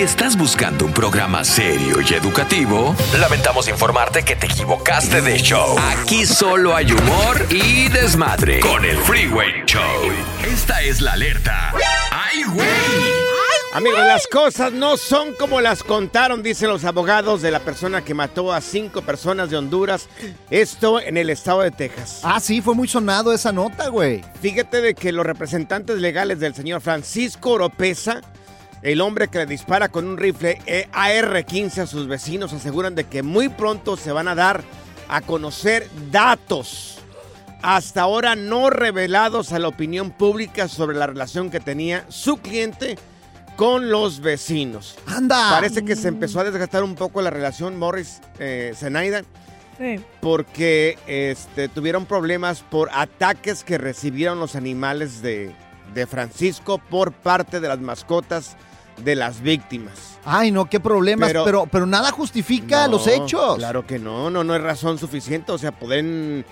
Si 0.00 0.04
estás 0.04 0.34
buscando 0.34 0.86
un 0.86 0.94
programa 0.94 1.44
serio 1.44 1.98
y 2.00 2.14
educativo, 2.14 2.96
lamentamos 3.18 3.68
informarte 3.68 4.22
que 4.22 4.34
te 4.34 4.46
equivocaste 4.46 5.20
de 5.20 5.36
show. 5.36 5.76
Aquí 5.78 6.24
solo 6.24 6.74
hay 6.74 6.90
humor 6.90 7.46
y 7.50 7.86
desmadre 7.90 8.60
con 8.60 8.82
el 8.82 8.96
Freeway 8.96 9.62
Show. 9.66 9.82
Esta 10.50 10.80
es 10.80 11.02
la 11.02 11.12
alerta. 11.12 11.74
¡Ay, 12.12 12.44
güey! 12.44 12.66
Amigos, 13.74 13.98
las 13.98 14.26
cosas 14.26 14.72
no 14.72 14.96
son 14.96 15.34
como 15.34 15.60
las 15.60 15.82
contaron, 15.82 16.42
dicen 16.42 16.70
los 16.70 16.86
abogados 16.86 17.42
de 17.42 17.50
la 17.50 17.60
persona 17.60 18.02
que 18.02 18.14
mató 18.14 18.54
a 18.54 18.62
cinco 18.62 19.02
personas 19.02 19.50
de 19.50 19.58
Honduras. 19.58 20.08
Esto 20.48 20.98
en 20.98 21.18
el 21.18 21.28
estado 21.28 21.60
de 21.60 21.72
Texas. 21.72 22.20
Ah, 22.22 22.40
sí, 22.40 22.62
fue 22.62 22.74
muy 22.74 22.88
sonado 22.88 23.34
esa 23.34 23.52
nota, 23.52 23.88
güey. 23.88 24.24
Fíjate 24.40 24.80
de 24.80 24.94
que 24.94 25.12
los 25.12 25.26
representantes 25.26 25.98
legales 25.98 26.40
del 26.40 26.54
señor 26.54 26.80
Francisco 26.80 27.50
Oropesa, 27.50 28.22
el 28.82 29.00
hombre 29.00 29.28
que 29.28 29.38
le 29.38 29.46
dispara 29.46 29.88
con 29.88 30.06
un 30.06 30.16
rifle 30.16 30.60
eh, 30.66 30.88
AR-15 30.92 31.78
a 31.78 31.86
sus 31.86 32.06
vecinos, 32.08 32.52
aseguran 32.52 32.94
de 32.94 33.04
que 33.04 33.22
muy 33.22 33.48
pronto 33.48 33.96
se 33.96 34.12
van 34.12 34.28
a 34.28 34.34
dar 34.34 34.62
a 35.08 35.20
conocer 35.20 35.88
datos 36.10 36.98
hasta 37.62 38.02
ahora 38.02 38.36
no 38.36 38.70
revelados 38.70 39.52
a 39.52 39.58
la 39.58 39.68
opinión 39.68 40.10
pública 40.12 40.66
sobre 40.68 40.96
la 40.96 41.06
relación 41.06 41.50
que 41.50 41.60
tenía 41.60 42.06
su 42.08 42.38
cliente 42.38 42.96
con 43.56 43.90
los 43.90 44.20
vecinos. 44.20 44.96
Anda. 45.06 45.50
Parece 45.50 45.84
que 45.84 45.94
se 45.94 46.08
empezó 46.08 46.40
a 46.40 46.44
desgastar 46.44 46.82
un 46.82 46.94
poco 46.94 47.20
la 47.20 47.28
relación 47.28 47.78
Morris 47.78 48.20
eh, 48.38 48.72
Zenaida 48.74 49.22
Sí. 49.78 49.98
porque 50.20 50.98
este, 51.06 51.68
tuvieron 51.68 52.04
problemas 52.04 52.60
por 52.60 52.90
ataques 52.92 53.64
que 53.64 53.78
recibieron 53.78 54.38
los 54.38 54.54
animales 54.54 55.22
de, 55.22 55.54
de 55.94 56.06
Francisco 56.06 56.76
por 56.78 57.12
parte 57.12 57.60
de 57.60 57.68
las 57.68 57.80
mascotas 57.80 58.56
de 59.04 59.16
las 59.16 59.40
víctimas. 59.40 60.18
Ay, 60.24 60.50
no, 60.50 60.66
qué 60.68 60.80
problemas, 60.80 61.28
Pero- 61.28 61.44
pero, 61.44 61.66
pero, 61.66 61.86
nada 61.86 62.10
justifica 62.12 62.86
No, 62.86 62.92
los 62.92 63.06
hechos. 63.06 63.56
Claro 63.56 63.86
que 63.86 63.98
no, 63.98 64.30
no, 64.30 64.44
no 64.44 64.54
es 64.54 64.62
razón 64.62 64.98
suficiente. 64.98 65.50
O 65.52 65.58
sea, 65.58 65.72
pueden 65.72 66.44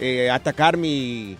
eh, 0.00 0.30
atacar 0.30 0.76
mi, 0.76 1.36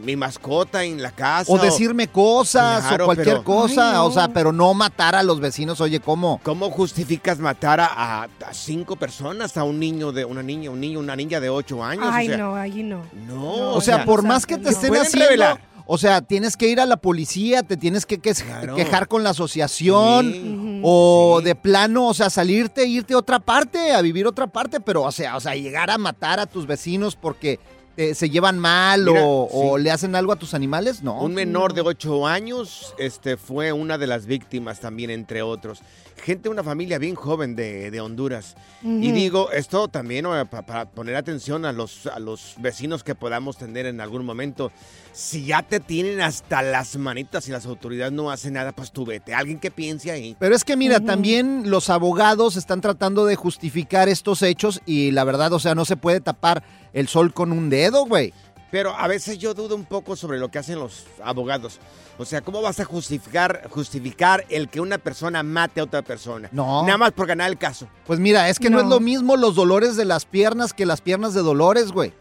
mi 0.00 0.16
mascota 0.16 0.84
en 0.84 1.02
la 1.02 1.10
casa. 1.10 1.52
O 1.52 1.58
decirme 1.58 2.08
cosas 2.08 2.84
Claro, 2.86 3.04
o 3.04 3.06
cualquier 3.06 3.26
pero- 3.38 3.44
cosa, 3.44 3.90
Ay, 3.90 3.94
no. 3.96 4.06
o 4.06 4.10
sea, 4.12 4.28
pero 4.28 4.52
no 4.52 4.72
matar 4.74 5.14
a 5.14 5.22
los 5.22 5.40
vecinos, 5.40 5.80
oye, 5.80 6.00
¿cómo? 6.00 6.40
¿Cómo 6.42 6.70
justificas 6.70 7.38
matar 7.38 7.80
a, 7.80 7.86
a- 7.86 8.24
a 8.24 8.54
cinco 8.54 8.96
personas? 8.96 9.56
A 9.56 9.64
un 9.64 9.78
niño 9.80 10.12
de 10.12 10.24
una 10.24 10.42
niña, 10.42 10.70
un 10.70 10.80
niño, 10.80 11.00
una 11.00 11.16
niña 11.16 11.40
de 11.40 11.48
ocho 11.48 11.82
años. 11.84 12.06
Ay, 12.10 12.26
o 12.26 12.30
sea, 12.30 12.38
no, 12.38 12.54
allí 12.56 12.82
no. 12.82 13.02
No, 13.26 13.72
O 13.74 13.80
sea, 13.80 13.98
no, 13.98 14.04
por 14.04 14.20
o 14.20 14.22
sea, 14.22 14.28
más 14.28 14.46
que 14.46 14.56
te 14.56 14.64
no. 14.64 14.70
estén 14.70 14.94
haciendo, 14.96 15.24
revelar. 15.26 15.60
o 15.86 15.98
sea, 15.98 16.20
tienes 16.20 16.56
que 16.56 16.68
ir 16.68 16.80
a 16.80 16.86
la 16.86 16.96
policía, 16.96 17.62
te 17.62 17.76
tienes 17.76 18.06
que, 18.06 18.18
que- 18.18 18.34
Claro. 18.34 18.74
quejar 18.74 19.06
con 19.08 19.22
la 19.22 19.30
asociación 19.30 20.32
Sí. 20.32 20.80
o 20.82 21.36
Sí. 21.38 21.44
de 21.44 21.54
plano, 21.54 22.08
o 22.08 22.14
sea, 22.14 22.30
salirte, 22.30 22.86
irte 22.86 23.14
a 23.14 23.18
otra 23.18 23.38
parte, 23.38 23.92
a 23.92 24.00
vivir 24.02 24.26
otra 24.26 24.46
parte, 24.46 24.80
pero 24.80 25.02
o 25.02 25.12
sea, 25.12 25.36
o 25.36 25.40
sea, 25.40 25.54
llegar 25.54 25.90
a 25.90 25.98
matar 25.98 26.40
a 26.40 26.46
tus 26.46 26.66
vecinos 26.66 27.16
porque 27.16 27.58
eh, 27.96 28.14
se 28.14 28.30
llevan 28.30 28.58
mal 28.58 29.04
Mira, 29.04 29.20
o, 29.24 29.78
le 29.78 29.90
hacen 29.90 30.14
algo 30.14 30.32
a 30.32 30.36
tus 30.36 30.54
animales, 30.54 31.02
no. 31.02 31.20
Un 31.22 31.34
menor 31.34 31.72
de 31.72 31.80
8 31.80 32.26
años 32.26 32.94
este, 32.98 33.36
fue 33.36 33.72
una 33.72 33.98
de 33.98 34.06
las 34.06 34.26
víctimas 34.26 34.80
también, 34.80 35.10
entre 35.10 35.42
otros. 35.42 35.82
Gente 36.16 36.44
de 36.44 36.48
una 36.48 36.64
familia 36.64 36.98
bien 36.98 37.14
joven 37.14 37.54
de, 37.54 37.90
de 37.90 38.00
Honduras. 38.00 38.56
Y 38.82 39.12
digo, 39.12 39.50
esto 39.52 39.88
también 39.88 40.26
para 40.50 40.86
poner 40.86 41.16
atención 41.16 41.64
a 41.64 41.72
los, 41.72 42.06
a 42.06 42.18
los 42.18 42.54
vecinos 42.58 43.04
que 43.04 43.14
podamos 43.14 43.56
tener 43.56 43.86
en 43.86 44.00
algún 44.00 44.24
momento. 44.24 44.70
Si 45.12 45.44
ya 45.44 45.62
te 45.62 45.80
tienen 45.80 46.20
hasta 46.20 46.62
las 46.62 46.96
manitas 46.96 47.48
y 47.48 47.52
las 47.52 47.66
autoridades 47.66 48.12
no 48.12 48.30
hacen 48.30 48.54
nada, 48.54 48.72
pues 48.72 48.92
tú 48.92 49.04
vete. 49.04 49.34
Alguien 49.34 49.58
que 49.58 49.70
piense 49.70 50.10
ahí. 50.10 50.36
Pero 50.38 50.54
es 50.54 50.64
que 50.64 50.76
mira, 50.76 51.00
también 51.00 51.70
los 51.70 51.90
abogados 51.90 52.56
están 52.56 52.80
tratando 52.80 53.24
de 53.26 53.36
justificar 53.36 54.08
estos 54.08 54.42
hechos 54.42 54.80
y 54.86 55.10
la 55.10 55.24
verdad, 55.24 55.52
o 55.52 55.58
sea, 55.58 55.74
no 55.74 55.84
se 55.84 55.96
puede 55.96 56.20
tapar 56.20 56.62
el 56.92 57.08
sol 57.08 57.34
con 57.34 57.52
un 57.52 57.68
dedo, 57.68 58.06
güey. 58.06 58.32
Pero 58.70 58.94
a 58.96 59.06
veces 59.06 59.38
yo 59.38 59.54
dudo 59.54 59.76
un 59.76 59.84
poco 59.84 60.16
sobre 60.16 60.38
lo 60.38 60.50
que 60.50 60.58
hacen 60.58 60.78
los 60.78 61.04
abogados. 61.22 61.78
O 62.18 62.24
sea, 62.24 62.40
¿cómo 62.40 62.62
vas 62.62 62.80
a 62.80 62.84
justificar, 62.84 63.68
justificar 63.70 64.44
el 64.48 64.68
que 64.68 64.80
una 64.80 64.98
persona 64.98 65.42
mate 65.42 65.80
a 65.80 65.84
otra 65.84 66.02
persona? 66.02 66.48
No. 66.52 66.82
Nada 66.82 66.98
más 66.98 67.12
por 67.12 67.26
ganar 67.26 67.48
el 67.50 67.58
caso. 67.58 67.86
Pues 68.06 68.18
mira, 68.18 68.48
es 68.48 68.58
que 68.58 68.68
no. 68.70 68.78
es 68.78 68.84
No. 68.84 68.90
lo 68.90 69.00
mismo 69.00 69.36
los 69.36 69.54
dolores 69.54 69.96
de 69.96 70.04
las 70.04 70.24
piernas 70.24 70.72
que 70.72 70.84
las 70.86 71.00
piernas 71.00 71.32
de 71.34 71.42
Dolores, 71.42 71.92
güey. 71.92 72.12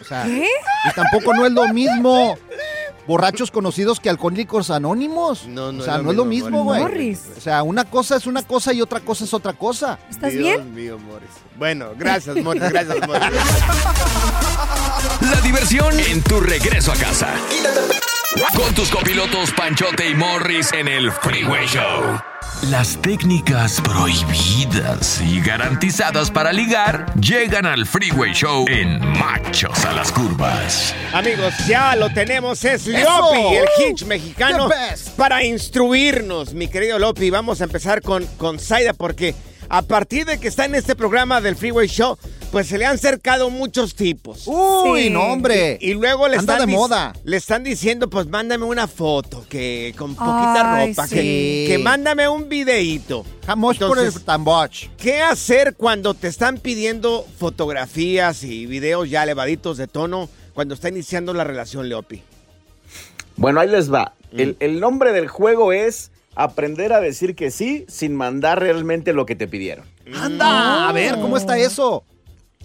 O 0.00 0.04
sea, 0.04 0.24
¿Qué? 0.24 0.46
y 0.84 0.94
tampoco 0.94 1.32
no 1.34 1.46
es 1.46 1.52
lo 1.52 1.68
mismo 1.72 2.36
borrachos 3.06 3.50
conocidos 3.50 4.00
que 4.00 4.10
alcohólicos 4.10 4.70
anónimos. 4.70 5.46
No, 5.46 5.72
no 5.72 5.82
o 5.82 5.84
sea, 5.84 5.98
no 5.98 6.10
es 6.10 6.16
lo 6.16 6.24
mismo, 6.24 6.48
mismo, 6.50 6.64
güey. 6.64 6.80
Morris. 6.80 7.22
O 7.36 7.40
sea, 7.40 7.62
una 7.62 7.84
cosa 7.84 8.16
es 8.16 8.26
una 8.26 8.42
cosa 8.42 8.72
y 8.72 8.82
otra 8.82 9.00
cosa 9.00 9.24
es 9.24 9.34
otra 9.34 9.52
cosa. 9.52 9.98
¿Estás 10.10 10.32
Dios 10.32 10.44
bien? 10.44 10.74
mío, 10.74 10.98
Morris. 10.98 11.30
Bueno, 11.58 11.90
gracias, 11.96 12.36
Morris. 12.36 12.62
Gracias, 12.70 13.06
Morris. 13.06 13.40
La 15.30 15.40
diversión 15.40 15.98
en 15.98 16.22
tu 16.22 16.40
regreso 16.40 16.92
a 16.92 16.96
casa. 16.96 17.34
Con 18.54 18.74
tus 18.74 18.90
copilotos 18.90 19.50
Panchote 19.52 20.10
y 20.10 20.14
Morris 20.14 20.72
en 20.72 20.88
el 20.88 21.10
Freeway 21.10 21.66
Show. 21.66 22.35
Las 22.62 22.96
técnicas 23.02 23.80
prohibidas 23.82 25.20
y 25.20 25.40
garantizadas 25.40 26.30
para 26.30 26.52
ligar 26.52 27.14
llegan 27.20 27.66
al 27.66 27.86
Freeway 27.86 28.32
Show 28.32 28.64
en 28.68 28.98
Machos 29.18 29.84
a 29.84 29.92
las 29.92 30.10
Curvas. 30.10 30.94
Amigos, 31.12 31.52
ya 31.68 31.94
lo 31.94 32.08
tenemos, 32.10 32.64
es 32.64 32.86
¡Eso! 32.86 33.08
Lopi, 33.08 33.56
el 33.56 33.66
hitch 33.78 34.04
mexicano, 34.06 34.70
para 35.16 35.44
instruirnos, 35.44 36.54
mi 36.54 36.66
querido 36.66 36.98
Lopi. 36.98 37.28
Vamos 37.28 37.60
a 37.60 37.64
empezar 37.64 38.00
con, 38.00 38.26
con 38.38 38.58
Zaida 38.58 38.94
porque 38.94 39.34
a 39.68 39.82
partir 39.82 40.24
de 40.24 40.40
que 40.40 40.48
está 40.48 40.64
en 40.64 40.74
este 40.76 40.96
programa 40.96 41.42
del 41.42 41.56
Freeway 41.56 41.88
Show, 41.88 42.18
pues 42.52 42.68
se 42.68 42.78
le 42.78 42.86
han 42.86 42.98
cercado 42.98 43.50
muchos 43.50 43.94
tipos. 43.94 44.44
Uy, 44.46 45.04
Sí. 45.04 45.10
no, 45.10 45.24
hombre. 45.32 45.78
Y 45.80 45.94
luego 45.94 46.28
le 46.28 46.36
Anda 46.36 46.54
están, 46.54 46.68
de 46.68 46.74
moda. 46.74 47.12
le 47.24 47.36
están 47.36 47.64
diciendo, 47.64 48.08
pues 48.08 48.26
mándame 48.28 48.64
una 48.64 48.86
foto, 48.88 49.44
que 49.48 49.94
con 49.98 50.14
poquita 50.14 50.76
Ay, 50.76 50.88
ropa, 50.90 51.06
sí. 51.06 51.14
que, 51.14 51.64
que 51.68 51.78
mándame 51.78 52.28
un 52.28 52.48
videíto. 52.48 53.24
Jamás 53.46 53.78
por 53.78 53.98
el 53.98 54.04
Entonces, 54.06 54.24
tamboch. 54.24 54.72
¿Qué 54.96 55.20
hacer 55.20 55.74
cuando 55.76 56.14
te 56.14 56.28
están 56.28 56.58
pidiendo 56.58 57.26
fotografías 57.38 58.42
y 58.44 58.66
videos 58.66 59.10
ya 59.10 59.22
elevaditos 59.22 59.76
de 59.76 59.86
tono 59.88 60.28
cuando 60.54 60.74
está 60.74 60.88
iniciando 60.88 61.34
la 61.34 61.44
relación, 61.44 61.88
Leopi? 61.88 62.22
Bueno, 63.36 63.60
ahí 63.60 63.68
les 63.68 63.92
va. 63.92 64.14
El, 64.32 64.56
el 64.60 64.80
nombre 64.80 65.12
del 65.12 65.28
juego 65.28 65.72
es 65.72 66.10
aprender 66.34 66.92
a 66.92 67.00
decir 67.00 67.34
que 67.34 67.50
sí 67.50 67.84
sin 67.88 68.14
mandar 68.14 68.60
realmente 68.60 69.12
lo 69.12 69.26
que 69.26 69.36
te 69.36 69.46
pidieron. 69.48 69.84
Anda, 70.14 70.88
a 70.88 70.92
ver, 70.92 71.14
¿cómo 71.20 71.36
está 71.36 71.58
eso? 71.58 72.04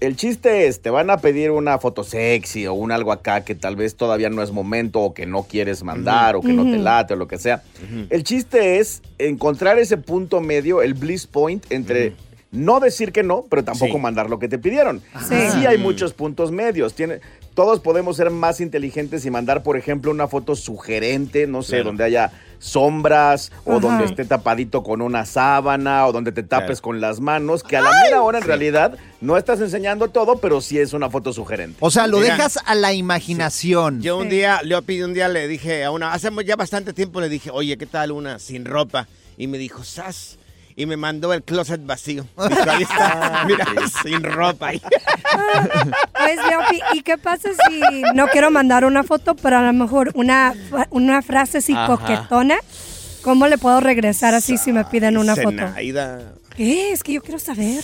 El 0.01 0.15
chiste 0.15 0.65
es, 0.67 0.81
te 0.81 0.89
van 0.89 1.11
a 1.11 1.17
pedir 1.17 1.51
una 1.51 1.77
foto 1.77 2.03
sexy 2.03 2.65
o 2.65 2.73
un 2.73 2.91
algo 2.91 3.11
acá 3.11 3.45
que 3.45 3.53
tal 3.53 3.75
vez 3.75 3.95
todavía 3.95 4.31
no 4.31 4.41
es 4.41 4.51
momento 4.51 4.99
o 4.99 5.13
que 5.13 5.27
no 5.27 5.43
quieres 5.43 5.83
mandar 5.83 6.35
o 6.35 6.41
que 6.41 6.51
no 6.53 6.63
te 6.63 6.79
late 6.79 7.13
o 7.13 7.17
lo 7.17 7.27
que 7.27 7.37
sea. 7.37 7.61
El 8.09 8.23
chiste 8.23 8.79
es 8.79 9.03
encontrar 9.19 9.77
ese 9.77 9.97
punto 9.97 10.41
medio, 10.41 10.81
el 10.81 10.95
bliss 10.95 11.27
point 11.27 11.63
entre 11.69 12.13
no 12.51 12.79
decir 12.79 13.11
que 13.11 13.21
no, 13.21 13.45
pero 13.49 13.63
tampoco 13.63 13.93
Sí. 13.93 13.99
mandar 13.99 14.27
lo 14.29 14.39
que 14.39 14.47
te 14.49 14.57
pidieron. 14.57 15.01
Sí. 15.29 15.35
Sí 15.53 15.65
hay 15.67 15.77
muchos 15.77 16.13
puntos 16.13 16.51
medios. 16.51 16.95
Tiene, 16.95 17.19
todos 17.53 17.79
podemos 17.79 18.17
ser 18.17 18.31
más 18.31 18.59
inteligentes 18.59 19.23
y 19.25 19.29
mandar, 19.31 19.61
por 19.61 19.77
ejemplo, 19.77 20.09
una 20.11 20.27
foto 20.27 20.55
sugerente, 20.55 21.45
no 21.45 21.61
sé, 21.61 21.73
Claro. 21.75 21.85
donde 21.85 22.03
haya 22.05 22.31
sombras 22.61 23.51
o 23.65 23.71
Ajá. 23.73 23.79
donde 23.81 24.05
esté 24.05 24.23
tapadito 24.23 24.83
con 24.83 25.01
una 25.01 25.25
sábana 25.25 26.07
o 26.07 26.11
donde 26.13 26.31
te 26.31 26.43
tapes 26.43 26.79
Claro. 26.79 26.81
con 26.83 27.01
las 27.01 27.19
manos, 27.19 27.63
que 27.63 27.75
a 27.75 27.81
la 27.81 27.91
mera 28.03 28.21
hora 28.21 28.37
en 28.37 28.45
realidad 28.45 28.97
no 29.19 29.35
estás 29.35 29.59
enseñando 29.59 30.07
todo, 30.09 30.37
pero 30.37 30.61
sí 30.61 30.79
es 30.79 30.93
una 30.93 31.09
foto 31.09 31.33
sugerente. 31.33 31.77
O 31.81 31.91
sea, 31.91 32.07
lo 32.07 32.19
Mira. 32.19 32.35
dejas 32.35 32.59
a 32.65 32.75
la 32.75 32.93
imaginación. 32.93 34.01
Yo 34.01 34.17
un 34.17 34.23
Sí. 34.29 34.29
día, 34.37 34.61
Leopi, 34.63 35.01
un 35.01 35.13
día 35.13 35.27
le 35.27 35.47
dije 35.47 35.83
a 35.83 35.91
una, 35.91 36.13
hace 36.13 36.29
ya 36.45 36.55
bastante 36.55 36.93
tiempo 36.93 37.19
le 37.19 37.29
dije, 37.29 37.49
oye, 37.51 37.77
¿qué 37.77 37.85
tal 37.87 38.11
una 38.11 38.39
sin 38.39 38.63
ropa? 38.65 39.07
Y 39.37 39.47
me 39.47 39.57
dijo, 39.57 39.83
sas. 39.83 40.37
Y 40.81 40.87
me 40.87 40.97
mandó 40.97 41.31
el 41.31 41.43
closet 41.43 41.85
vacío. 41.85 42.25
Dijo, 42.49 42.71
ahí 42.71 42.81
está, 42.81 43.43
mira, 43.45 43.65
sin 44.01 44.23
ropa. 44.23 44.69
ahí. 44.69 44.81
Pues, 46.13 46.37
Leopi, 46.49 46.81
¿y 46.93 47.01
qué 47.03 47.17
pasa 47.19 47.49
si 47.69 48.01
no 48.15 48.27
quiero 48.27 48.49
mandar 48.49 48.83
una 48.83 49.03
foto, 49.03 49.35
pero 49.35 49.59
a 49.59 49.61
lo 49.61 49.73
mejor 49.73 50.11
una, 50.15 50.53
una 50.89 51.21
frase 51.21 51.59
así 51.59 51.73
Ajá. 51.73 51.85
coquetona? 51.85 52.57
¿Cómo 53.21 53.47
le 53.47 53.59
puedo 53.59 53.79
regresar 53.79 54.33
así 54.33 54.57
si 54.57 54.71
me 54.71 54.83
piden 54.85 55.17
una 55.17 55.35
foto? 55.35 55.63
¿Qué? 56.55 56.91
Es 56.91 57.03
que 57.03 57.13
yo 57.13 57.21
quiero 57.21 57.37
saber. 57.37 57.83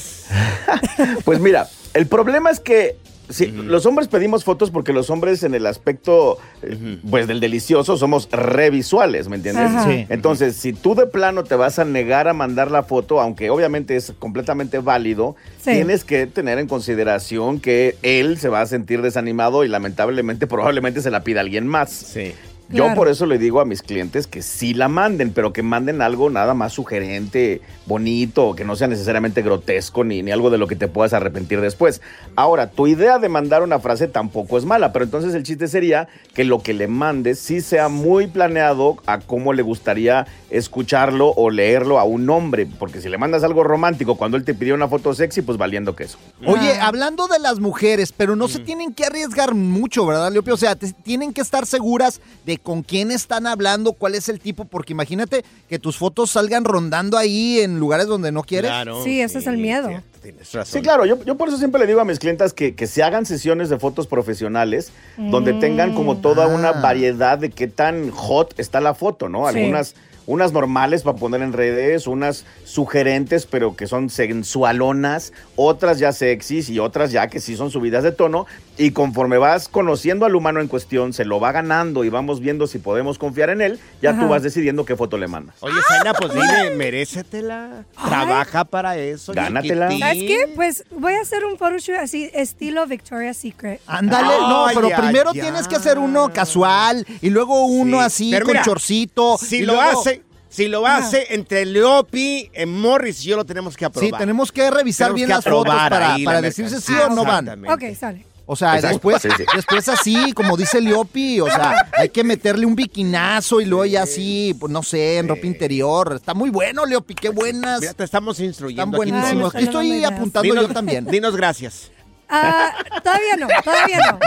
Pues 1.24 1.40
mira, 1.40 1.68
el 1.94 2.08
problema 2.08 2.50
es 2.50 2.60
que 2.60 2.98
sí, 3.30 3.48
los 3.48 3.86
hombres 3.86 4.08
pedimos 4.08 4.44
fotos 4.44 4.72
porque 4.72 4.94
los 4.94 5.10
hombres 5.10 5.44
en 5.44 5.54
el 5.56 5.66
aspecto 5.66 6.38
eh, 6.62 7.00
pues 7.10 7.28
del 7.28 7.40
delicioso 7.40 7.98
somos 7.98 8.30
revisuales, 8.32 9.28
¿me 9.30 9.36
entiendes? 9.38 9.72
Sí. 9.86 10.06
Entonces, 10.10 10.56
si 10.56 10.74
tú 10.74 10.96
de 10.96 11.08
plano 11.08 11.44
te 11.44 11.56
vas 11.56 11.80
a 11.80 11.86
negar 11.86 12.28
a 12.28 12.34
mandar 12.34 12.72
la 12.72 12.84
foto, 12.84 13.20
aunque 13.22 13.50
obviamente 13.50 13.96
es 13.96 14.14
completamente 14.20 14.80
válido, 14.80 15.36
Sí. 15.62 15.72
tienes 15.72 16.04
que 16.04 16.28
tener 16.28 16.60
en 16.60 16.68
consideración 16.68 17.60
que 17.60 17.98
él 18.02 18.38
se 18.38 18.50
va 18.50 18.62
a 18.62 18.66
sentir 18.66 19.02
desanimado 19.02 19.64
y 19.64 19.68
lamentablemente 19.68 20.48
probablemente 20.48 21.02
se 21.02 21.12
la 21.12 21.24
pida 21.24 21.42
alguien 21.42 21.68
más. 21.68 21.90
Sí. 21.92 22.34
Yo 22.70 22.84
Claro. 22.84 22.96
por 22.96 23.08
eso 23.08 23.26
le 23.26 23.38
digo 23.38 23.62
a 23.62 23.66
mis 23.66 23.82
clientes 23.82 24.28
que 24.28 24.42
sí 24.42 24.74
la 24.74 24.88
manden, 24.90 25.32
pero 25.32 25.54
que 25.54 25.64
manden 25.64 26.02
algo 26.02 26.30
nada 26.30 26.54
más 26.54 26.74
sugerente, 26.74 27.62
bonito, 27.86 28.56
que 28.56 28.66
no 28.66 28.76
sea 28.76 28.88
necesariamente 28.88 29.42
grotesco 29.42 30.04
ni, 30.04 30.22
ni 30.22 30.32
algo 30.32 30.50
de 30.50 30.58
lo 30.58 30.68
que 30.68 30.76
te 30.76 30.88
puedas 30.90 31.14
arrepentir 31.14 31.62
después. 31.62 32.02
Ahora, 32.36 32.70
tu 32.70 32.88
idea 32.88 33.20
de 33.20 33.30
mandar 33.30 33.64
una 33.64 33.80
frase 33.80 34.08
tampoco 34.10 34.58
es 34.58 34.66
mala, 34.66 34.92
pero 34.92 35.06
entonces 35.06 35.34
el 35.34 35.44
chiste 35.44 35.68
sería 35.70 36.10
que 36.34 36.44
lo 36.44 36.62
que 36.62 36.74
le 36.74 36.88
mandes 36.88 37.40
sí 37.40 37.62
sea 37.62 37.88
muy 37.88 38.28
planeado 38.28 38.98
a 39.06 39.20
cómo 39.20 39.54
le 39.54 39.62
gustaría 39.62 40.28
escucharlo 40.50 41.30
o 41.36 41.50
leerlo 41.50 42.00
a 42.00 42.04
un 42.04 42.30
hombre, 42.30 42.68
porque 42.80 43.00
si 43.02 43.08
le 43.10 43.18
mandas 43.18 43.44
algo 43.44 43.64
romántico 43.64 44.16
cuando 44.16 44.36
él 44.38 44.44
te 44.44 44.54
pidió 44.54 44.76
una 44.76 44.88
foto 44.90 45.14
sexy, 45.14 45.42
pues 45.42 45.58
valiendo 45.58 45.96
queso. 45.96 46.18
Oye, 46.46 46.74
Ah. 46.80 46.88
hablando 46.88 47.28
de 47.28 47.40
las 47.40 47.60
mujeres, 47.60 48.12
pero 48.12 48.36
no 48.36 48.48
se 48.48 48.60
tienen 48.60 48.94
que 48.94 49.06
arriesgar 49.06 49.54
mucho, 49.56 50.06
¿verdad, 50.06 50.32
Leopi? 50.32 50.52
O 50.52 50.58
sea, 50.58 50.76
te- 50.76 50.92
tienen 50.92 51.34
que 51.34 51.42
estar 51.42 51.66
seguras 51.66 52.20
de 52.46 52.57
con 52.58 52.84
quién 52.84 53.12
están 53.12 53.48
hablando, 53.48 53.94
cuál 53.94 54.16
es 54.16 54.30
el 54.30 54.40
tipo, 54.40 54.66
porque 54.66 54.94
imagínate 54.94 55.44
que 55.70 55.80
tus 55.80 55.98
fotos 55.98 56.32
salgan 56.32 56.64
rondando 56.66 57.18
ahí 57.18 57.60
en 57.60 57.80
lugares 57.80 58.08
donde 58.08 58.32
no 58.32 58.44
quieres. 58.44 58.70
Claro, 58.72 59.04
Sí, 59.04 59.22
ese 59.22 59.40
es 59.40 59.48
el 59.48 59.58
miedo. 59.58 59.88
cierto, 59.88 60.17
tienes 60.32 60.52
razón. 60.52 60.74
Sí, 60.74 60.82
claro, 60.82 61.06
yo, 61.06 61.24
yo 61.24 61.36
por 61.36 61.48
eso 61.48 61.58
siempre 61.58 61.80
le 61.80 61.88
digo 61.88 62.00
a 62.02 62.06
mis 62.06 62.20
clientas 62.20 62.54
que, 62.54 62.76
que 62.76 62.86
se 62.88 63.02
hagan 63.04 63.26
sesiones 63.26 63.70
de 63.70 63.80
fotos 63.80 64.08
profesionales 64.08 64.92
donde 65.18 65.54
tengan 65.54 65.94
como 65.94 66.18
toda 66.18 66.48
una 66.48 66.70
Ah. 66.70 66.82
variedad 66.82 67.38
de 67.38 67.50
qué 67.50 67.68
tan 67.68 68.12
hot 68.12 68.60
está 68.60 68.82
la 68.82 68.94
foto, 68.94 69.30
¿no? 69.30 69.50
Sí. 69.50 69.58
Algunas 69.60 69.96
unas 70.26 70.52
normales 70.52 71.04
para 71.04 71.18
poner 71.18 71.42
en 71.42 71.54
redes, 71.54 72.06
unas 72.06 72.44
sugerentes 72.66 73.46
pero 73.46 73.78
que 73.78 73.88
son 73.88 74.10
sensualonas, 74.10 75.32
otras 75.56 76.00
ya 76.00 76.12
sexys 76.12 76.70
y 76.70 76.80
otras 76.80 77.14
ya 77.14 77.28
que 77.28 77.40
sí 77.40 77.56
son 77.56 77.72
subidas 77.72 78.04
de 78.04 78.12
tono 78.12 78.46
y 78.78 78.92
conforme 78.92 79.38
vas 79.38 79.70
conociendo 79.70 80.26
al 80.26 80.36
humano 80.36 80.60
en 80.60 80.68
cuestión, 80.68 81.14
se 81.14 81.24
lo 81.24 81.40
va 81.40 81.54
ganando 81.54 82.04
y 82.04 82.10
vamos 82.10 82.42
viendo 82.42 82.68
si 82.68 82.78
podemos 82.78 83.18
confiar 83.18 83.50
en 83.52 83.62
él, 83.62 83.80
ya 84.02 84.20
tú 84.20 84.28
vas 84.28 84.44
decidiendo 84.44 84.84
qué 84.84 84.98
foto 84.98 85.18
le 85.18 85.28
mandas. 85.30 85.56
Oye, 85.62 85.74
Zaina, 85.88 86.14
pues 86.14 86.34
dime, 86.34 86.72
merécetela. 86.76 87.86
Trabaja 88.06 88.66
para 88.66 88.98
eso. 88.98 89.32
Gánatela. 89.34 89.88
chiquitín. 89.88 90.08
¿Sabes 90.20 90.28
qué? 90.48 90.54
Pues 90.56 90.84
voy 90.92 91.14
a 91.14 91.22
hacer 91.22 91.46
un 91.46 91.58
photoshoot 91.58 91.98
así, 91.98 92.30
estilo 92.34 92.86
Victoria's 92.88 93.38
Secret. 93.38 93.82
Ándale, 93.88 94.38
no, 94.40 94.68
pero 94.74 94.90
primero 94.96 95.32
tienes 95.32 95.68
que 95.68 95.76
hacer 95.76 95.98
uno 95.98 96.32
casual 96.34 97.06
y 97.22 97.30
luego 97.30 97.66
uno 97.66 97.98
Sí. 98.00 98.04
así 98.06 98.32
Pero 98.32 98.46
con 98.46 98.54
mira, 98.54 98.64
chorcito. 98.66 99.38
Si 99.38 99.58
y 99.58 99.62
lo 99.64 99.74
luego- 99.76 100.00
hace, 100.02 100.24
si 100.50 100.68
lo 100.68 100.86
hace 100.88 101.34
entre 101.34 101.66
Leopi, 101.66 102.50
eh, 102.54 102.66
Morris 102.66 103.24
y 103.26 103.30
yo 103.30 103.36
lo 103.38 103.46
tenemos 103.46 103.76
que 103.78 103.86
aprobar. 103.86 104.10
Sí, 104.10 104.16
tenemos 104.18 104.52
que 104.52 104.70
revisar 104.72 105.08
Tenemos 105.08 105.16
bien 105.16 105.28
que 105.28 105.34
las 105.36 105.44
fotos 105.44 105.76
para, 105.76 105.90
para 105.90 106.18
la 106.34 106.42
decirse 106.42 106.82
sí 106.82 106.94
o 106.94 107.10
no 107.14 107.26
van. 107.26 107.66
Ok, 107.70 107.84
sale. 108.00 108.26
O 108.50 108.56
sea, 108.56 108.76
Exacto, 108.76 108.94
después, 109.10 109.22
sí, 109.22 109.28
sí. 109.36 109.44
después 109.54 109.90
así, 109.90 110.32
como 110.32 110.56
dice 110.56 110.80
Leopi, 110.80 111.42
o 111.42 111.48
sea, 111.48 111.90
hay 111.98 112.08
que 112.08 112.24
meterle 112.24 112.66
un 112.66 112.76
biquinazo 112.78 113.60
y 113.60 113.66
luego 113.66 113.84
ya 113.86 114.04
así, 114.04 114.56
pues 114.58 114.72
no 114.72 114.82
sé, 114.84 115.18
en 115.18 115.28
ropa 115.28 115.46
interior. 115.46 116.14
Está 116.16 116.34
muy 116.34 116.50
bueno, 116.50 116.86
Leopi, 116.86 117.14
qué 117.14 117.28
buenas. 117.28 117.82
Mira, 117.82 117.94
te 117.94 118.06
estamos 118.06 118.40
instruyendo. 118.40 118.84
Están 118.84 119.02
aquí. 119.02 119.12
buenísimos. 119.12 119.54
Aquí 119.54 119.66
estoy 119.66 120.04
apuntando 120.06 120.56
yo 120.56 120.70
también. 120.70 121.06
Dinos 121.12 121.36
gracias. 121.36 121.92
Ah, 122.30 122.74
todavía 123.04 123.36
no, 123.38 123.48
todavía 123.64 124.00
no. 124.12 124.20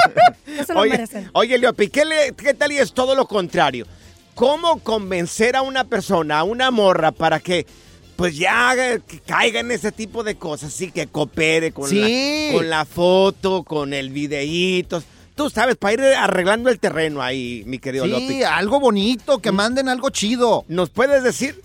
Eso 0.54 0.74
lo 0.74 0.80
Oye, 0.80 0.90
merecen. 0.92 1.30
oye, 1.32 1.56
Leopi, 1.58 1.88
¿qué, 1.88 2.04
le- 2.04 2.32
¿qué 2.34 2.52
tal 2.52 2.72
y 2.72 2.76
es 2.78 2.92
todo 2.92 3.14
lo 3.14 3.26
contrario? 3.26 3.86
¿Cómo 4.34 4.80
convencer 4.80 5.56
a 5.56 5.62
una 5.62 5.84
persona, 5.84 6.40
a 6.40 6.44
una 6.44 6.70
morra, 6.70 7.10
para 7.12 7.40
que 7.40 7.66
pues 8.20 8.36
ya 8.36 8.74
que 9.06 9.18
caiga 9.20 9.60
en 9.60 9.70
ese 9.70 9.92
tipo 9.92 10.22
de 10.22 10.34
cosas, 10.34 10.74
sí, 10.74 10.90
que 10.90 11.06
coopere 11.06 11.72
con, 11.72 11.88
Sí. 11.88 12.48
la, 12.50 12.54
con 12.58 12.68
la 12.68 12.84
foto, 12.84 13.62
con 13.64 13.94
el 13.94 14.10
videíto? 14.10 15.02
Tú 15.34 15.48
sabes, 15.48 15.76
para 15.76 15.94
ir 15.94 16.00
arreglando 16.02 16.68
el 16.68 16.78
terreno 16.78 17.22
ahí, 17.22 17.62
mi 17.66 17.78
querido 17.78 18.04
Sí, 18.04 18.42
algo 18.42 18.78
bonito, 18.78 19.38
que 19.38 19.52
manden 19.52 19.88
algo 19.88 20.10
chido. 20.10 20.66
¿Nos 20.68 20.90
puedes 20.90 21.22
decir? 21.22 21.62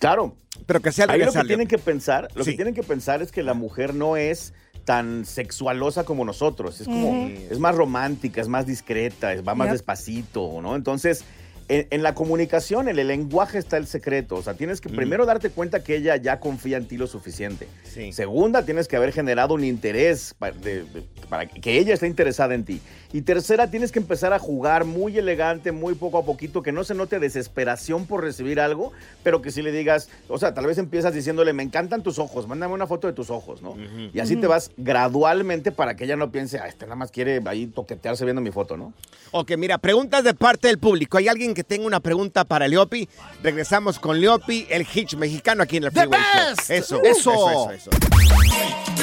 Claro, 0.00 0.34
Pero 0.66 0.80
que 0.80 0.90
sea 0.90 1.06
Ahí 1.08 1.20
lo 1.20 1.30
que 1.32 1.44
tienen 1.44 1.68
que 1.68 1.78
pensar, 1.78 2.28
lo 2.34 2.42
Sí. 2.42 2.50
que 2.50 2.56
tienen 2.56 2.74
que 2.74 2.82
pensar 2.82 3.22
es 3.22 3.30
que 3.30 3.44
la 3.44 3.54
mujer 3.54 3.94
no 3.94 4.16
es 4.16 4.54
tan 4.84 5.24
sexualosa 5.24 6.02
como 6.02 6.24
nosotros, 6.24 6.80
es 6.80 6.86
como 6.88 7.28
es 7.28 7.60
más 7.60 7.76
romántica, 7.76 8.40
es 8.40 8.48
más 8.48 8.66
discreta, 8.66 9.32
es- 9.34 9.46
va 9.46 9.54
más 9.54 9.66
Yep. 9.68 9.72
despacito, 9.74 10.60
¿no? 10.62 10.74
Entonces, 10.74 11.24
en, 11.68 11.86
en 11.90 12.02
la 12.02 12.14
comunicación, 12.14 12.88
en 12.88 12.98
el 12.98 13.08
lenguaje 13.08 13.58
está 13.58 13.76
el 13.76 13.86
secreto. 13.86 14.36
O 14.36 14.42
sea, 14.42 14.54
tienes 14.54 14.80
que 14.80 14.88
primero 14.88 15.26
darte 15.26 15.50
cuenta 15.50 15.82
que 15.82 15.96
ella 15.96 16.16
ya 16.16 16.40
confía 16.40 16.76
en 16.76 16.86
ti 16.86 16.96
lo 16.96 17.06
suficiente. 17.06 17.68
Sí. 17.84 18.12
Segunda, 18.12 18.64
tienes 18.64 18.88
que 18.88 18.96
haber 18.96 19.12
generado 19.12 19.54
un 19.54 19.64
interés 19.64 20.34
pa- 20.38 20.50
de- 20.52 20.84
de- 20.84 21.02
para 21.28 21.46
que 21.46 21.78
ella 21.78 21.94
esté 21.94 22.06
interesada 22.06 22.54
en 22.54 22.64
ti. 22.64 22.80
Y 23.12 23.22
tercera, 23.22 23.70
tienes 23.70 23.92
que 23.92 24.00
empezar 24.00 24.32
a 24.32 24.38
jugar 24.38 24.84
muy 24.84 25.16
elegante, 25.16 25.70
muy 25.72 25.94
poco 25.94 26.18
a 26.18 26.24
poquito, 26.24 26.62
que 26.62 26.72
no 26.72 26.82
se 26.84 26.94
note 26.94 27.18
desesperación 27.20 28.06
por 28.06 28.22
recibir 28.24 28.58
algo, 28.60 28.92
pero 29.22 29.40
que 29.40 29.50
si 29.52 29.62
le 29.62 29.70
digas, 29.70 30.08
o 30.28 30.38
sea, 30.38 30.52
tal 30.52 30.66
vez 30.66 30.78
empiezas 30.78 31.14
diciéndole, 31.14 31.52
me 31.52 31.62
encantan 31.62 32.02
tus 32.02 32.18
ojos, 32.18 32.48
mándame 32.48 32.74
una 32.74 32.86
foto 32.88 33.06
de 33.06 33.12
tus 33.12 33.30
ojos, 33.30 33.62
¿no? 33.62 33.76
Y 34.12 34.18
así 34.18 34.34
te 34.36 34.46
vas 34.48 34.72
gradualmente 34.76 35.70
para 35.72 35.94
que 35.96 36.04
ella 36.04 36.16
no 36.16 36.32
piense, 36.32 36.58
ah, 36.58 36.66
este 36.66 36.86
nada 36.86 36.96
más 36.96 37.10
quiere 37.12 37.40
ahí 37.46 37.66
toquetearse 37.66 38.24
viendo 38.24 38.40
mi 38.42 38.50
foto, 38.50 38.76
¿no? 38.76 38.92
Ok, 39.30 39.52
mira, 39.56 39.78
preguntas 39.78 40.24
de 40.24 40.34
parte 40.34 40.68
del 40.68 40.78
público. 40.78 41.18
¿Hay 41.18 41.28
alguien 41.28 41.53
que 41.54 41.64
tenga 41.64 41.86
una 41.86 42.00
pregunta 42.00 42.44
para 42.44 42.68
Leopi? 42.68 43.08
Regresamos 43.42 43.98
con 43.98 44.20
Leopi, 44.20 44.66
el 44.70 44.86
hitch 44.92 45.14
mexicano 45.16 45.62
aquí 45.62 45.78
en 45.78 45.84
el 45.84 45.92
Freeway 45.92 46.20
Show. 46.20 46.52
Eso, 46.68 46.72
Eso. 46.72 47.02
eso, 47.02 47.70
eso, 47.70 47.70
eso. 47.70 48.93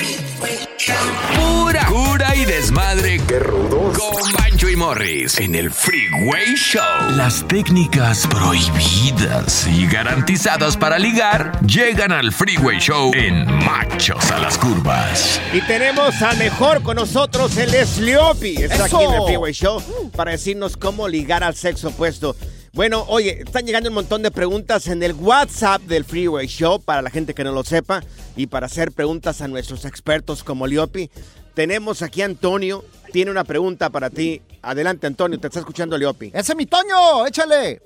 Pura 1.36 1.86
cura 1.86 2.36
y 2.36 2.46
desmadre. 2.46 3.20
Qué 3.28 3.40
rudos. 3.40 3.98
Con 3.98 4.32
Bancho 4.34 4.70
y 4.70 4.76
Morris 4.76 5.38
en 5.40 5.56
el 5.56 5.72
Freeway 5.72 6.56
Show. 6.56 7.12
Las 7.16 7.48
técnicas 7.48 8.26
prohibidas 8.28 9.68
y 9.68 9.86
garantizadas 9.88 10.76
para 10.78 10.98
ligar 10.98 11.52
llegan 11.66 12.12
al 12.12 12.32
Freeway 12.32 12.80
Show 12.80 13.12
en 13.14 13.46
Machos 13.66 14.32
a 14.32 14.40
las 14.40 14.58
Curvas. 14.58 15.40
Y 15.54 15.62
tenemos 15.62 16.22
a 16.22 16.34
mejor 16.34 16.82
con 16.84 16.96
nosotros, 16.96 17.56
él 17.58 17.74
es 17.74 17.98
Leopi. 17.98 18.56
Está 18.64 18.86
Eso. 18.88 18.98
aquí 18.98 19.06
en 19.06 19.14
el 19.14 19.22
Freeway 19.26 19.54
Show 19.54 19.82
para 20.16 20.32
decirnos 20.32 20.78
cómo 20.78 21.08
ligar 21.08 21.44
al 21.44 21.56
sexo 21.56 21.90
opuesto. 21.90 22.36
Bueno, 22.74 23.04
oye, 23.10 23.42
están 23.42 23.66
llegando 23.66 23.90
un 23.90 23.96
montón 23.96 24.24
de 24.24 24.32
preguntas 24.32 24.88
en 24.88 25.04
el 25.04 25.14
WhatsApp 25.14 25.82
del 25.82 26.06
Freeway 26.06 26.48
Show 26.48 26.80
para 26.80 27.02
la 27.02 27.10
gente 27.10 27.34
que 27.34 27.44
no 27.44 27.52
lo 27.52 27.64
sepa 27.64 28.02
y 28.38 28.48
para 28.48 28.68
hacer 28.68 28.94
preguntas 28.94 29.42
a 29.42 29.50
nuestros 29.50 29.84
expertos 29.84 30.42
como 30.42 30.68
Leopi. 30.68 31.10
Tenemos 31.54 32.02
aquí 32.02 32.22
a 32.22 32.26
Antonio, 32.26 32.86
tiene 33.12 33.30
una 33.30 33.44
pregunta 33.44 33.90
para 33.90 34.10
ti. 34.10 34.42
Adelante, 34.62 35.06
Antonio, 35.06 35.38
te 35.38 35.48
está 35.48 35.60
escuchando 35.60 35.98
Leopi. 35.98 36.28
Ese 36.28 36.54
es 36.54 36.56
mi 36.56 36.66
Toño, 36.66 37.28
échale. 37.28 37.82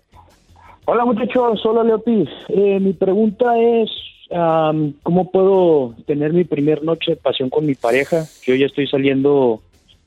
Hola 0.85 1.03
muchachos, 1.03 1.65
hola 1.65 1.83
Leopis. 1.83 2.29
Eh, 2.49 2.79
mi 2.79 2.93
pregunta 2.93 3.57
es, 3.57 3.89
am, 4.31 4.93
¿cómo 5.01 5.31
puedo 5.31 5.95
tener 6.05 6.31
mi 6.31 6.43
primer 6.43 6.83
noche 6.83 7.13
de 7.13 7.17
pasión 7.17 7.49
con 7.49 7.65
mi 7.65 7.73
pareja? 7.73 8.25
Yo 8.45 8.53
ya 8.53 8.67
estoy 8.67 8.85
saliendo, 8.85 9.61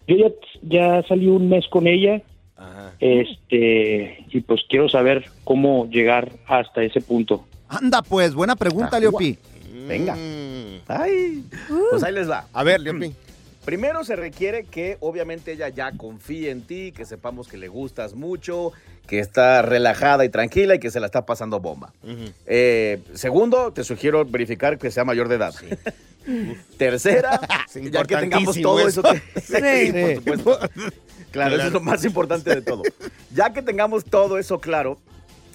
yo 0.07 0.17
ya, 0.17 0.29
ya 0.63 1.03
salí 1.09 1.27
un 1.27 1.49
mes 1.49 1.67
con 1.67 1.89
ella, 1.89 2.23
este, 3.01 4.25
y 4.31 4.41
pues 4.41 4.61
quiero 4.69 4.89
saber 4.89 5.31
cómo 5.45 5.89
llegar 5.91 6.31
hasta 6.47 6.83
ese 6.83 7.01
punto. 7.01 7.45
Anda 7.69 8.03
pues, 8.03 8.35
buena 8.35 8.57
pregunta, 8.57 8.97
Ah, 8.97 9.01
Leopi. 9.01 9.39
Venga. 9.87 10.15
Mm. 10.17 10.81
Ay, 10.89 11.45
pues 11.91 12.03
ahí 12.03 12.13
les 12.13 12.29
va. 12.31 12.47
A 12.53 12.63
ver, 12.65 12.81
Leopi. 12.81 13.13
Primero 13.65 14.03
se 14.03 14.17
requiere 14.17 14.65
que 14.65 14.97
obviamente 15.01 15.53
ella 15.53 15.69
ya 15.69 15.93
confíe 15.93 16.51
en 16.51 16.63
ti, 16.63 16.91
que 16.93 17.05
sepamos 17.05 17.49
que 17.49 17.59
le 17.59 17.69
gustas 17.69 18.15
mucho, 18.15 18.73
que 19.07 19.19
está 19.19 19.61
relajada 19.61 20.25
y 20.25 20.31
tranquila 20.31 20.77
y 20.77 20.79
que 20.79 20.91
se 20.91 21.01
la 21.01 21.07
está 21.07 21.27
pasando 21.27 21.61
bomba. 21.61 21.93
Eh, 22.47 23.03
segundo, 23.13 23.71
te 23.75 23.85
sugiero 23.85 24.25
verificar 24.25 24.79
que 24.79 24.91
sea 24.91 25.05
mayor 25.05 25.29
de 25.29 25.35
edad. 25.35 25.53
Tercera, 26.79 27.41
ya 27.91 28.05
que 28.05 28.17
tengamos 28.17 28.61
todo 28.61 28.81
eso. 28.87 29.03
eso. 29.03 29.21
que- 29.35 29.41
Sí, 29.41 29.93
Sí. 29.93 30.21
por 30.21 30.39
supuesto. 30.39 30.61
Claro, 31.31 31.57
eso 31.57 31.67
es 31.67 31.73
lo 31.73 31.81
más 31.81 32.05
importante 32.05 32.55
de 32.55 32.63
todo. 32.63 32.83
Ya 33.35 33.53
que 33.53 33.63
tengamos 33.63 34.05
todo 34.05 34.39
eso 34.39 34.59
claro, 34.59 34.99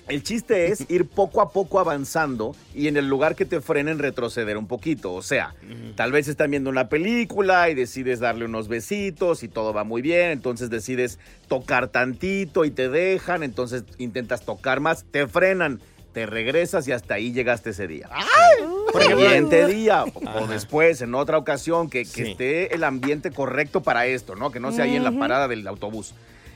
el 0.07 0.23
chiste 0.23 0.67
es 0.67 0.85
ir 0.89 1.07
poco 1.07 1.41
a 1.41 1.51
poco 1.51 1.79
avanzando 1.79 2.55
y 2.73 2.87
en 2.87 2.97
el 2.97 3.07
lugar 3.07 3.35
que 3.35 3.45
te 3.45 3.61
frenen 3.61 3.99
retroceder 3.99 4.57
un 4.57 4.67
poquito. 4.67 5.13
O 5.13 5.21
sea, 5.21 5.55
tal 5.95 6.11
vez 6.11 6.27
están 6.27 6.51
viendo 6.51 6.69
una 6.69 6.89
película 6.89 7.69
y 7.69 7.75
decides 7.75 8.19
darle 8.19 8.45
unos 8.45 8.67
besitos 8.67 9.43
y 9.43 9.47
todo 9.47 9.73
va 9.73 9.83
muy 9.83 10.01
bien, 10.01 10.31
entonces 10.31 10.69
decides 10.69 11.19
tocar 11.47 11.87
tantito 11.87 12.65
y 12.65 12.71
te 12.71 12.89
dejan, 12.89 13.43
entonces 13.43 13.83
intentas 13.97 14.45
tocar 14.45 14.79
más, 14.79 15.05
te 15.09 15.27
frenan, 15.27 15.79
te 16.13 16.25
regresas 16.25 16.87
y 16.87 16.91
hasta 16.91 17.15
ahí 17.15 17.31
llegaste 17.31 17.71
ese 17.71 17.87
día. 17.87 18.09
Siguiente 19.01 19.65
día 19.67 20.03
o, 20.05 20.43
o 20.43 20.47
después, 20.47 21.01
en 21.01 21.15
otra 21.15 21.37
ocasión, 21.37 21.89
que, 21.89 21.99
que 22.03 22.05
Sí. 22.25 22.31
esté 22.31 22.75
el 22.75 22.83
ambiente 22.83 23.31
correcto 23.31 23.81
para 23.81 24.05
esto, 24.05 24.35
¿no? 24.35 24.51
Que 24.51 24.59
no 24.59 24.71
sea 24.71 24.85
ahí 24.85 24.95
en 24.95 25.03
la 25.03 25.11
parada 25.11 25.47
del 25.47 25.67
autobús. 25.67 26.13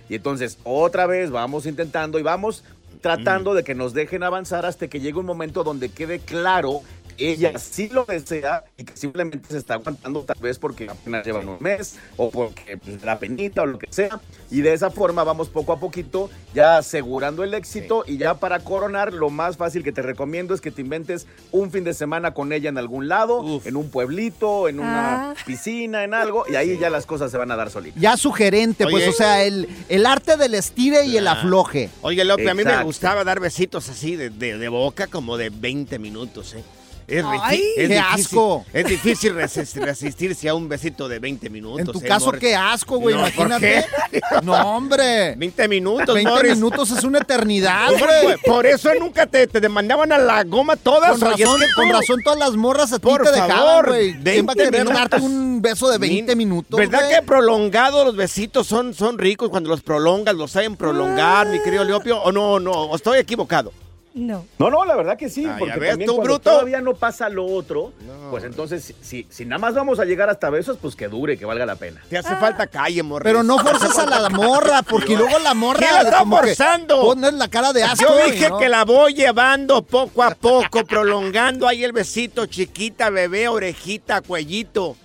Y 0.09 0.15
entonces, 0.15 0.57
otra 0.63 1.05
vez 1.05 1.31
vamos 1.31 1.65
intentando 1.65 2.19
y 2.19 2.23
vamos 2.23 2.63
tratando 3.01 3.53
de 3.53 3.63
que 3.63 3.75
nos 3.75 3.93
dejen 3.93 4.23
avanzar 4.23 4.65
hasta 4.65 4.87
que 4.87 4.99
llegue 4.99 5.19
un 5.19 5.25
momento 5.25 5.63
donde 5.63 5.89
quede 5.89 6.19
claro 6.19 6.81
ella 7.17 7.57
sí 7.59 7.89
lo 7.89 8.05
desea 8.05 8.63
y 8.77 8.83
que 8.83 8.95
simplemente 8.97 9.47
se 9.49 9.57
está 9.57 9.75
aguantando 9.75 10.21
tal 10.23 10.37
vez 10.39 10.59
porque 10.59 10.89
apenas 10.89 11.25
llevan 11.25 11.47
un 11.49 11.57
mes 11.59 11.95
o 12.17 12.29
porque 12.29 12.77
pues, 12.77 13.03
la 13.03 13.19
penita 13.19 13.61
o 13.63 13.65
lo 13.65 13.79
que 13.79 13.87
sea. 13.91 14.19
Y 14.51 14.61
de 14.61 14.73
esa 14.73 14.89
forma 14.91 15.23
vamos 15.23 15.49
poco 15.49 15.73
a 15.73 15.79
poquito 15.79 16.29
ya 16.53 16.77
asegurando 16.77 17.43
el 17.43 17.53
éxito 17.53 18.03
y 18.07 18.17
ya 18.17 18.35
para 18.35 18.59
coronar 18.59 19.13
lo 19.13 19.29
más 19.29 19.57
fácil 19.57 19.83
que 19.83 19.91
te 19.91 20.01
recomiendo 20.01 20.53
es 20.53 20.61
que 20.61 20.71
te 20.71 20.81
inventes 20.81 21.27
un 21.51 21.71
fin 21.71 21.83
de 21.83 21.93
semana 21.93 22.33
con 22.33 22.53
ella 22.53 22.69
en 22.69 22.77
algún 22.77 23.07
lado, 23.07 23.41
Uf. 23.41 23.67
en 23.67 23.75
un 23.75 23.89
pueblito, 23.89 24.67
en 24.67 24.79
una 24.79 25.31
Ah. 25.31 25.35
piscina, 25.45 26.03
en 26.03 26.13
algo 26.13 26.45
y 26.49 26.55
ahí 26.55 26.77
ya 26.77 26.89
las 26.89 27.05
cosas 27.05 27.31
se 27.31 27.37
van 27.37 27.51
a 27.51 27.55
dar 27.55 27.69
solitas. 27.69 28.01
Ya 28.01 28.17
sugerente, 28.17 28.85
pues, 28.89 29.07
o 29.07 29.11
sea, 29.11 29.43
el, 29.43 29.67
el 29.89 30.05
arte 30.05 30.37
del 30.37 30.53
estire 30.53 31.05
y 31.05 31.17
el 31.17 31.27
afloje. 31.27 31.89
Oye, 32.01 32.23
Leopi, 32.25 32.47
a 32.47 32.53
mí 32.53 32.63
me 32.63 32.83
gustaba 32.83 33.23
dar 33.23 33.39
besitos 33.39 33.89
así 33.89 34.15
de, 34.15 34.29
de- 34.29 34.57
de 34.57 34.69
boca 34.69 35.07
como 35.07 35.37
de 35.37 35.49
20 35.49 35.99
minutos, 35.99 36.53
¿eh? 36.55 36.63
Es, 37.07 37.23
Ay, 37.25 37.63
es 37.77 37.87
qué 37.87 37.95
difícil- 37.95 38.25
asco. 38.25 38.65
Es 38.73 38.85
difícil 38.85 39.33
resist- 39.33 39.75
resistirse 39.81 40.49
a 40.49 40.53
un 40.53 40.67
besito 40.67 41.07
de 41.07 41.19
20 41.19 41.49
minutos. 41.49 41.79
En 41.79 41.85
tu 41.93 41.99
¿eh, 41.99 42.07
caso, 42.09 42.25
Morris? 42.25 42.41
qué 42.41 42.53
asco, 42.53 42.97
güey, 42.99 43.15
No, 43.15 43.21
¿por 43.21 43.47
imagínate. 43.47 43.85
qué? 44.11 44.21
No, 44.43 44.53
hombre. 44.75 45.33
20 45.37 45.67
minutos, 45.69 46.13
20 46.13 46.29
Morris. 46.29 46.55
minutos 46.55 46.91
es 46.91 47.03
una 47.05 47.19
eternidad, 47.19 47.91
güey. 47.97 48.37
por 48.45 48.65
eso 48.65 48.89
nunca 48.99 49.25
te, 49.25 49.47
te 49.47 49.61
demandaban 49.61 50.11
a 50.11 50.17
la 50.17 50.43
goma 50.43 50.75
todas. 50.75 51.17
Con 51.17 51.31
es 51.33 51.39
razón, 51.39 51.59
que 51.61 51.65
con 51.75 51.89
razón 51.89 52.19
todas 52.25 52.39
las 52.39 52.51
morras 52.57 52.91
a 52.91 52.99
ti 52.99 53.07
Por 53.07 53.23
te 53.23 53.31
dejaban, 53.31 53.85
güey. 53.85 54.11
¿Quién 54.21 54.45
va 54.45 54.51
a 54.51 54.55
20 54.55 54.63
querer 54.65 54.81
minutos. 54.83 54.93
darte 55.09 55.21
un 55.25 55.61
beso 55.61 55.89
de 55.89 55.97
20 55.99 56.35
Min- 56.35 56.49
minutos, 56.49 56.77
¿Verdad 56.77 57.09
que 57.09 57.21
prolongados 57.25 58.05
los 58.05 58.17
besitos 58.17 58.67
son, 58.67 58.93
son 58.93 59.17
ricos 59.17 59.49
cuando 59.49 59.69
los 59.69 59.81
prolongas, 59.81 60.35
los 60.35 60.51
saben 60.51 60.75
prolongar, 60.75 61.47
mi 61.47 61.61
querido 61.61 61.85
Leopio? 61.85 62.21
¿O 62.21 62.33
no, 62.33 62.59
no? 62.59 62.71
¿O 62.73 62.95
estoy 62.97 63.19
equivocado? 63.19 63.71
No. 64.17 64.45
No, 64.57 64.71
no, 64.71 64.83
la 64.83 64.95
verdad 64.95 65.15
que 65.15 65.29
sí, 65.29 65.45
Ah, 65.45 65.55
porque 65.59 65.79
ves 65.79 65.89
también 65.91 66.07
tú, 66.09 66.15
cuando 66.15 66.33
bruto. 66.33 66.51
todavía 66.51 66.81
no 66.81 66.95
pasa 66.95 67.29
lo 67.29 67.45
otro, 67.45 67.93
No. 68.05 68.31
pues 68.31 68.43
entonces 68.43 68.95
si, 68.99 69.27
si, 69.29 69.45
nada 69.45 69.59
más 69.59 69.75
vamos 69.75 69.99
a 69.99 70.05
llegar 70.05 70.27
hasta 70.29 70.49
besos, 70.49 70.77
pues 70.81 70.95
que 70.95 71.07
dure, 71.07 71.37
que 71.37 71.45
valga 71.45 71.65
la 71.67 71.75
pena. 71.75 72.01
Te 72.09 72.17
hace 72.17 72.35
falta 72.37 72.65
calle, 72.65 73.03
morris. 73.03 73.23
Pero 73.23 73.43
no 73.43 73.59
forces 73.59 73.95
a 73.97 74.05
la 74.19 74.29
morra, 74.31 74.81
porque 74.81 75.15
luego 75.15 75.37
la 75.39 75.53
morra... 75.53 75.79
¿Quién 75.79 75.93
la 75.93 76.01
está 76.01 76.25
forzando? 76.25 77.01
Pones 77.01 77.33
la 77.35 77.47
cara 77.47 77.71
de 77.73 77.83
asco, 77.83 78.05
Yo 78.07 78.31
dije 78.31 78.49
¿no? 78.49 78.57
que 78.57 78.69
la 78.69 78.85
voy 78.85 79.13
llevando 79.13 79.83
poco 79.83 80.23
a 80.23 80.31
poco, 80.31 80.83
prolongando 80.83 81.67
ahí 81.67 81.83
el 81.83 81.91
besito, 81.91 82.47
chiquita, 82.47 83.11
bebé, 83.11 83.47
orejita, 83.47 84.21
cuellito. 84.21 84.95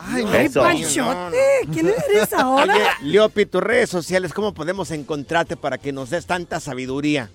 Ay, 0.00 0.24
No, 0.24 0.30
no, 0.30 0.36
Eso. 0.36 0.60
Panchote, 0.62 1.38
¿quién 1.72 1.88
eres 1.88 2.32
ahora? 2.32 2.74
Oye, 2.74 2.84
Leopi, 3.02 3.46
tus 3.46 3.62
redes 3.62 3.90
sociales, 3.90 4.32
¿cómo 4.32 4.54
podemos 4.54 4.90
encontrarte 4.90 5.56
para 5.56 5.78
que 5.78 5.92
nos 5.92 6.10
des 6.10 6.24
tanta 6.26 6.60
sabiduría? 6.60 7.30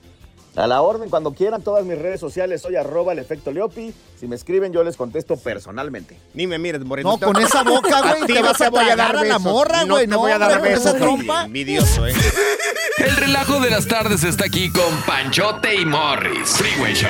A 0.55 0.67
la 0.67 0.81
orden, 0.83 1.09
cuando 1.09 1.33
quieran, 1.33 1.63
todas 1.63 1.83
mis 1.83 1.97
redes 1.97 2.19
sociales, 2.19 2.61
soy 2.61 2.75
arroba 2.75 3.11
el 3.13 3.19
efecto 3.19 3.51
Leopi. 3.51 3.91
Si 4.19 4.27
me 4.27 4.35
escriben, 4.35 4.71
yo 4.71 4.83
les 4.83 4.95
contesto 4.95 5.35
personalmente. 5.35 6.15
Ni 6.35 6.45
me 6.45 6.59
mires, 6.59 6.83
Moreno. 6.83 7.11
No, 7.11 7.19
con 7.19 7.41
esa 7.41 7.63
boca, 7.63 8.01
güey, 8.01 8.27
te 8.27 8.41
vas 8.41 8.61
a 8.61 8.69
voy 8.69 8.85
tragar 8.85 9.15
a 9.15 9.23
la 9.23 9.39
morra, 9.39 9.83
güey, 9.85 10.05
No 10.05 10.15
te 10.15 10.21
voy 10.21 10.31
a 10.31 10.37
dar 10.37 10.61
besos. 10.61 10.95
trompa. 10.95 11.45
Envidioso, 11.45 12.05
¿eh? 12.05 12.13
El 12.97 13.15
relajo 13.15 13.59
de 13.59 13.71
las 13.71 13.87
tardes 13.87 14.23
está 14.23 14.45
aquí 14.45 14.71
con 14.71 14.95
Panchote 15.07 15.73
y 15.75 15.85
Morris. 15.85 16.49
Freeway 16.51 16.93
Show. 16.93 17.09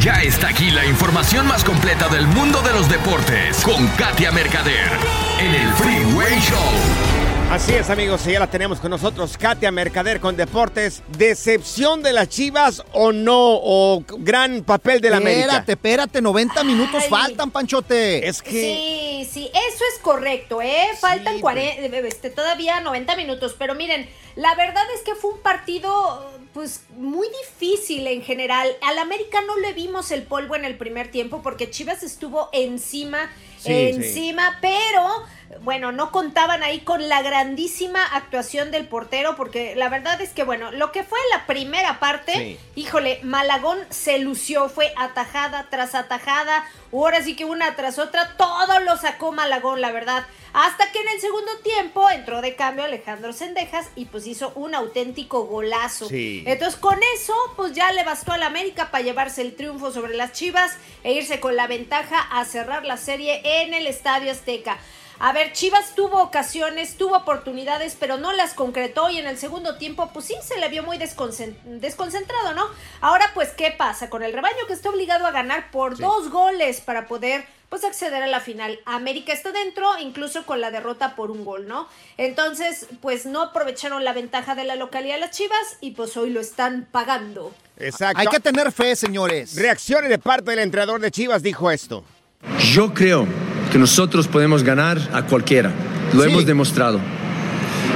Ya 0.00 0.14
está 0.22 0.48
aquí 0.48 0.70
la 0.70 0.86
información 0.86 1.46
más 1.46 1.62
completa 1.62 2.08
del 2.08 2.26
mundo 2.26 2.62
de 2.62 2.72
los 2.72 2.88
deportes 2.88 3.62
con 3.62 3.86
Katia 3.98 4.32
Mercader 4.32 4.88
en 5.38 5.54
el 5.54 5.68
Freeway 5.74 6.40
Show. 6.40 7.10
Así 7.50 7.74
es, 7.74 7.90
amigos, 7.90 8.26
y 8.26 8.32
ya 8.32 8.40
la 8.40 8.46
tenemos 8.46 8.80
con 8.80 8.92
nosotros, 8.92 9.36
Katia 9.36 9.70
Mercader 9.70 10.18
con 10.18 10.38
Deportes. 10.38 11.02
¿Decepción 11.18 12.02
de 12.02 12.14
las 12.14 12.30
Chivas 12.30 12.82
o 12.92 13.12
no? 13.12 13.36
¿O 13.36 14.02
gran 14.20 14.62
papel 14.62 15.02
de 15.02 15.10
la 15.10 15.18
América? 15.18 15.58
Espérate, 15.58 15.72
espérate, 15.72 16.22
90 16.22 16.64
minutos 16.64 17.04
faltan, 17.10 17.50
Panchote. 17.50 18.26
Es 18.26 18.40
que... 18.40 18.50
Sí, 18.50 19.28
sí, 19.30 19.50
eso 19.52 19.84
es 19.92 20.00
correcto, 20.00 20.62
¿eh? 20.62 20.88
Faltan 20.98 21.40
40, 21.40 21.98
este, 21.98 22.30
todavía 22.30 22.80
90 22.80 23.16
minutos, 23.16 23.54
pero 23.58 23.74
miren, 23.74 24.08
la 24.34 24.54
verdad 24.54 24.84
es 24.94 25.02
que 25.02 25.14
fue 25.14 25.32
un 25.32 25.40
partido 25.40 26.39
pues 26.52 26.82
muy 26.96 27.28
difícil 27.44 28.06
en 28.06 28.22
general. 28.22 28.68
Al 28.82 28.98
América 28.98 29.40
no 29.46 29.56
le 29.58 29.72
vimos 29.72 30.10
el 30.10 30.22
polvo 30.24 30.56
en 30.56 30.64
el 30.64 30.76
primer 30.76 31.10
tiempo 31.10 31.42
porque 31.42 31.70
Chivas 31.70 32.02
estuvo 32.02 32.48
encima, 32.52 33.30
Sí, 33.58 33.72
encima, 33.72 34.58
pero 34.62 35.06
bueno, 35.62 35.92
no 35.92 36.10
contaban 36.12 36.62
ahí 36.62 36.80
con 36.80 37.10
la 37.10 37.20
grandísima 37.20 38.02
actuación 38.02 38.70
del 38.70 38.88
portero 38.88 39.36
porque 39.36 39.76
la 39.76 39.90
verdad 39.90 40.18
es 40.22 40.30
que 40.30 40.44
bueno, 40.44 40.72
lo 40.72 40.92
que 40.92 41.04
fue 41.04 41.18
la 41.30 41.46
primera 41.46 42.00
parte, 42.00 42.32
Sí. 42.32 42.58
híjole, 42.74 43.20
Malagón 43.22 43.78
se 43.90 44.18
lució, 44.18 44.70
fue 44.70 44.94
atajada 44.96 45.66
tras 45.68 45.94
atajada, 45.94 46.64
ahora 46.90 47.22
sí 47.22 47.36
que 47.36 47.44
una 47.44 47.76
tras 47.76 47.98
otra, 47.98 48.34
todo 48.38 48.80
lo 48.80 48.96
sacó 48.96 49.30
Malagón, 49.30 49.82
la 49.82 49.92
verdad. 49.92 50.24
Hasta 50.52 50.90
que 50.92 51.00
en 51.00 51.08
el 51.08 51.20
segundo 51.20 51.50
tiempo 51.62 52.10
entró 52.10 52.40
de 52.40 52.56
cambio 52.56 52.84
Alejandro 52.84 53.32
Sendejas 53.32 53.88
y 53.96 54.06
pues 54.06 54.26
hizo 54.26 54.52
un 54.56 54.74
auténtico 54.74 55.44
golazo. 55.44 56.08
Sí. 56.08 56.42
Entonces 56.46 56.78
con 56.78 56.98
eso 57.14 57.34
pues 57.56 57.72
ya 57.72 57.92
le 57.92 58.04
bastó 58.04 58.32
al 58.32 58.42
América 58.42 58.90
para 58.90 59.04
llevarse 59.04 59.42
el 59.42 59.54
triunfo 59.54 59.92
sobre 59.92 60.14
las 60.16 60.32
Chivas 60.32 60.76
e 61.04 61.12
irse 61.12 61.38
con 61.40 61.56
la 61.56 61.66
ventaja 61.66 62.20
a 62.20 62.44
cerrar 62.44 62.84
la 62.84 62.96
serie 62.96 63.40
en 63.62 63.74
el 63.74 63.86
Estadio 63.86 64.32
Azteca. 64.32 64.78
A 65.22 65.32
ver, 65.34 65.52
Chivas 65.52 65.94
tuvo 65.94 66.22
ocasiones, 66.22 66.96
tuvo 66.96 67.14
oportunidades, 67.14 67.94
pero 68.00 68.16
no 68.16 68.32
las 68.32 68.54
concretó 68.54 69.10
y 69.10 69.18
en 69.18 69.26
el 69.26 69.36
segundo 69.36 69.76
tiempo, 69.76 70.08
pues 70.14 70.24
sí, 70.24 70.34
se 70.42 70.58
le 70.58 70.68
vio 70.70 70.82
muy 70.82 70.96
desconcen- 70.96 71.58
desconcentrado, 71.78 72.54
¿no? 72.54 72.66
Ahora, 73.02 73.30
pues, 73.34 73.50
¿qué 73.50 73.70
pasa? 73.70 74.08
Con 74.08 74.22
el 74.22 74.32
rebaño 74.32 74.66
que 74.66 74.72
está 74.72 74.88
obligado 74.88 75.26
a 75.26 75.30
ganar 75.30 75.70
por 75.72 75.98
dos 75.98 76.30
goles 76.30 76.80
para 76.80 77.06
poder, 77.06 77.46
pues, 77.70 77.84
acceder 77.84 78.22
a 78.22 78.26
la 78.26 78.40
final. 78.40 78.78
América 78.84 79.32
está 79.32 79.52
dentro, 79.52 79.88
incluso 79.98 80.44
con 80.44 80.60
la 80.60 80.70
derrota 80.70 81.16
por 81.16 81.30
un 81.30 81.44
gol, 81.44 81.66
¿no? 81.66 81.88
Entonces, 82.18 82.86
pues, 83.00 83.24
no 83.24 83.40
aprovecharon 83.40 84.04
la 84.04 84.12
ventaja 84.12 84.54
de 84.54 84.64
la 84.64 84.76
localidad 84.76 85.18
las 85.18 85.30
Chivas 85.30 85.78
y 85.80 85.92
pues 85.92 86.16
hoy 86.16 86.30
lo 86.30 86.40
están 86.40 86.86
pagando. 86.90 87.54
Exacto. 87.78 88.20
Hay 88.20 88.26
que 88.26 88.40
tener 88.40 88.70
fe, 88.72 88.94
señores. 88.96 89.56
Reacciones 89.56 90.10
de 90.10 90.18
parte 90.18 90.50
del 90.50 90.60
entrenador 90.60 91.00
de 91.00 91.10
Chivas 91.10 91.42
dijo 91.42 91.70
esto. 91.70 92.04
Yo 92.72 92.92
creo 92.92 93.26
que 93.70 93.78
nosotros 93.78 94.28
podemos 94.28 94.62
ganar 94.62 94.98
a 95.12 95.24
cualquiera. 95.24 95.72
Lo 96.12 96.24
hemos 96.24 96.44
demostrado. 96.44 97.00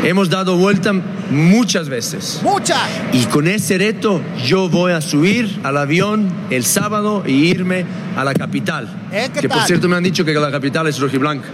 Hemos 0.04 0.28
dado 0.28 0.58
vuelta 0.58 0.92
muchas 1.30 1.88
veces. 1.88 2.40
¡Muchas! 2.42 2.78
Y 3.14 3.24
con 3.24 3.48
ese 3.48 3.78
reto 3.78 4.20
yo 4.44 4.68
voy 4.68 4.92
a 4.92 5.00
subir 5.00 5.60
al 5.62 5.78
avión 5.78 6.28
el 6.50 6.66
sábado 6.66 7.22
e 7.26 7.30
irme 7.32 7.86
a 8.14 8.22
la 8.22 8.34
capital. 8.34 8.86
¿Eh? 9.10 9.30
¿Qué 9.32 9.40
que 9.40 9.48
por 9.48 9.62
cierto 9.62 9.88
me 9.88 9.96
han 9.96 10.02
dicho 10.02 10.22
que 10.22 10.34
la 10.34 10.50
capital 10.50 10.88
es 10.88 11.00
rojiblanca. 11.00 11.48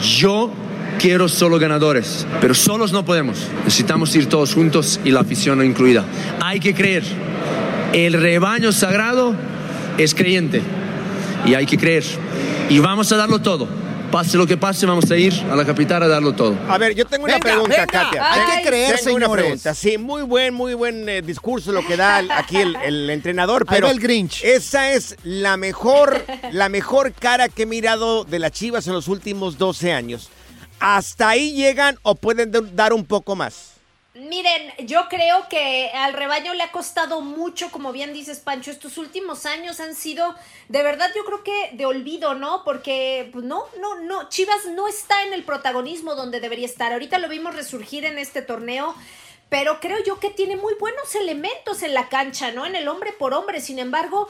Yo 0.00 0.52
quiero 1.00 1.28
solo 1.28 1.58
ganadores, 1.58 2.24
pero 2.40 2.54
solos 2.54 2.92
no 2.92 3.04
podemos. 3.04 3.38
Necesitamos 3.64 4.14
ir 4.14 4.28
todos 4.28 4.54
juntos 4.54 5.00
y 5.04 5.10
la 5.10 5.20
afición 5.20 5.64
incluida. 5.64 6.04
Hay 6.40 6.60
que 6.60 6.74
creer. 6.74 7.02
El 7.92 8.12
rebaño 8.12 8.70
sagrado 8.70 9.34
es 9.98 10.14
creyente 10.14 10.62
y 11.44 11.54
hay 11.54 11.66
que 11.66 11.76
creer. 11.76 12.04
Y 12.68 12.78
vamos 12.78 13.10
a 13.10 13.16
darlo 13.16 13.40
todo. 13.40 13.66
Pase 14.14 14.36
lo 14.36 14.46
que 14.46 14.56
pase, 14.56 14.86
vamos 14.86 15.10
a 15.10 15.16
ir 15.16 15.34
a 15.50 15.56
la 15.56 15.64
capital 15.64 16.00
a 16.04 16.06
darlo 16.06 16.32
todo. 16.34 16.56
A 16.68 16.78
ver, 16.78 16.94
yo 16.94 17.04
tengo 17.04 17.24
una 17.24 17.32
Venga, 17.34 17.44
pregunta, 17.50 17.74
venga. 17.80 17.86
Katia. 17.88 18.32
Hay 18.32 18.58
que 18.62 18.68
creer, 18.68 19.00
tengo 19.00 19.16
una 19.16 19.28
pregunta. 19.28 19.74
Sí, 19.74 19.98
muy 19.98 20.22
buen, 20.22 20.54
muy 20.54 20.74
buen 20.74 21.08
eh, 21.08 21.20
discurso 21.20 21.72
lo 21.72 21.84
que 21.84 21.96
da 21.96 22.20
el- 22.20 22.30
aquí 22.30 22.58
el, 22.58 22.76
el 22.76 23.10
entrenador, 23.10 23.66
pero 23.66 23.88
el 23.88 23.98
Grinch. 23.98 24.44
esa 24.44 24.92
es 24.92 25.16
la 25.24 25.56
mejor, 25.56 26.24
la 26.52 26.68
mejor 26.68 27.12
cara 27.12 27.48
que 27.48 27.64
he 27.64 27.66
mirado 27.66 28.22
de 28.22 28.38
las 28.38 28.52
Chivas 28.52 28.86
en 28.86 28.92
los 28.92 29.08
últimos 29.08 29.58
12 29.58 29.92
años. 29.92 30.28
¿Hasta 30.78 31.30
ahí 31.30 31.52
llegan 31.52 31.98
o 32.02 32.14
pueden 32.14 32.52
dar 32.76 32.92
un 32.92 33.04
poco 33.04 33.34
más? 33.34 33.73
Miren, 34.28 34.72
yo 34.86 35.08
creo 35.10 35.48
que 35.50 35.90
al 35.94 36.14
rebaño 36.14 36.54
le 36.54 36.62
ha 36.62 36.72
costado 36.72 37.20
mucho, 37.20 37.70
como 37.70 37.92
bien 37.92 38.14
dices, 38.14 38.40
Pancho, 38.40 38.70
estos 38.70 38.96
últimos 38.96 39.44
años 39.44 39.80
han 39.80 39.94
sido, 39.94 40.34
de 40.68 40.82
verdad, 40.82 41.10
yo 41.14 41.24
creo 41.24 41.44
que 41.44 41.70
de 41.74 41.84
olvido, 41.84 42.34
¿no? 42.34 42.64
Porque, 42.64 43.28
pues 43.32 43.44
no, 43.44 43.64
no, 43.80 44.00
no, 44.00 44.30
Chivas 44.30 44.64
no 44.72 44.88
está 44.88 45.24
en 45.24 45.34
el 45.34 45.44
protagonismo 45.44 46.14
donde 46.14 46.40
debería 46.40 46.64
estar. 46.64 46.92
Ahorita 46.92 47.18
lo 47.18 47.28
vimos 47.28 47.54
resurgir 47.54 48.06
en 48.06 48.16
este 48.18 48.40
torneo. 48.40 48.94
Pero 49.56 49.78
creo 49.78 50.02
yo 50.02 50.18
que 50.18 50.30
tiene 50.30 50.56
muy 50.56 50.74
buenos 50.80 51.14
elementos 51.14 51.84
en 51.84 51.94
la 51.94 52.08
cancha, 52.08 52.50
¿no? 52.50 52.66
En 52.66 52.74
el 52.74 52.88
hombre 52.88 53.12
por 53.12 53.32
hombre. 53.34 53.60
Sin 53.60 53.78
embargo, 53.78 54.26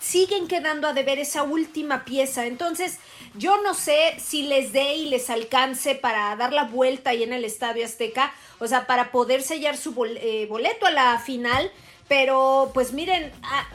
siguen 0.00 0.48
quedando 0.48 0.88
a 0.88 0.94
deber 0.94 1.18
esa 1.18 1.42
última 1.42 2.06
pieza. 2.06 2.46
Entonces, 2.46 2.96
yo 3.34 3.60
no 3.60 3.74
sé 3.74 4.16
si 4.18 4.44
les 4.44 4.72
dé 4.72 4.94
y 4.94 5.10
les 5.10 5.28
alcance 5.28 5.94
para 5.94 6.34
dar 6.36 6.54
la 6.54 6.64
vuelta 6.64 7.10
ahí 7.10 7.22
en 7.22 7.34
el 7.34 7.44
Estadio 7.44 7.84
Azteca. 7.84 8.32
O 8.58 8.66
sea, 8.66 8.86
para 8.86 9.12
poder 9.12 9.42
sellar 9.42 9.76
su 9.76 9.92
bol- 9.92 10.16
eh, 10.22 10.46
boleto 10.48 10.86
a 10.86 10.90
la 10.90 11.18
final. 11.18 11.70
Pero, 12.08 12.70
pues 12.72 12.94
miren, 12.94 13.32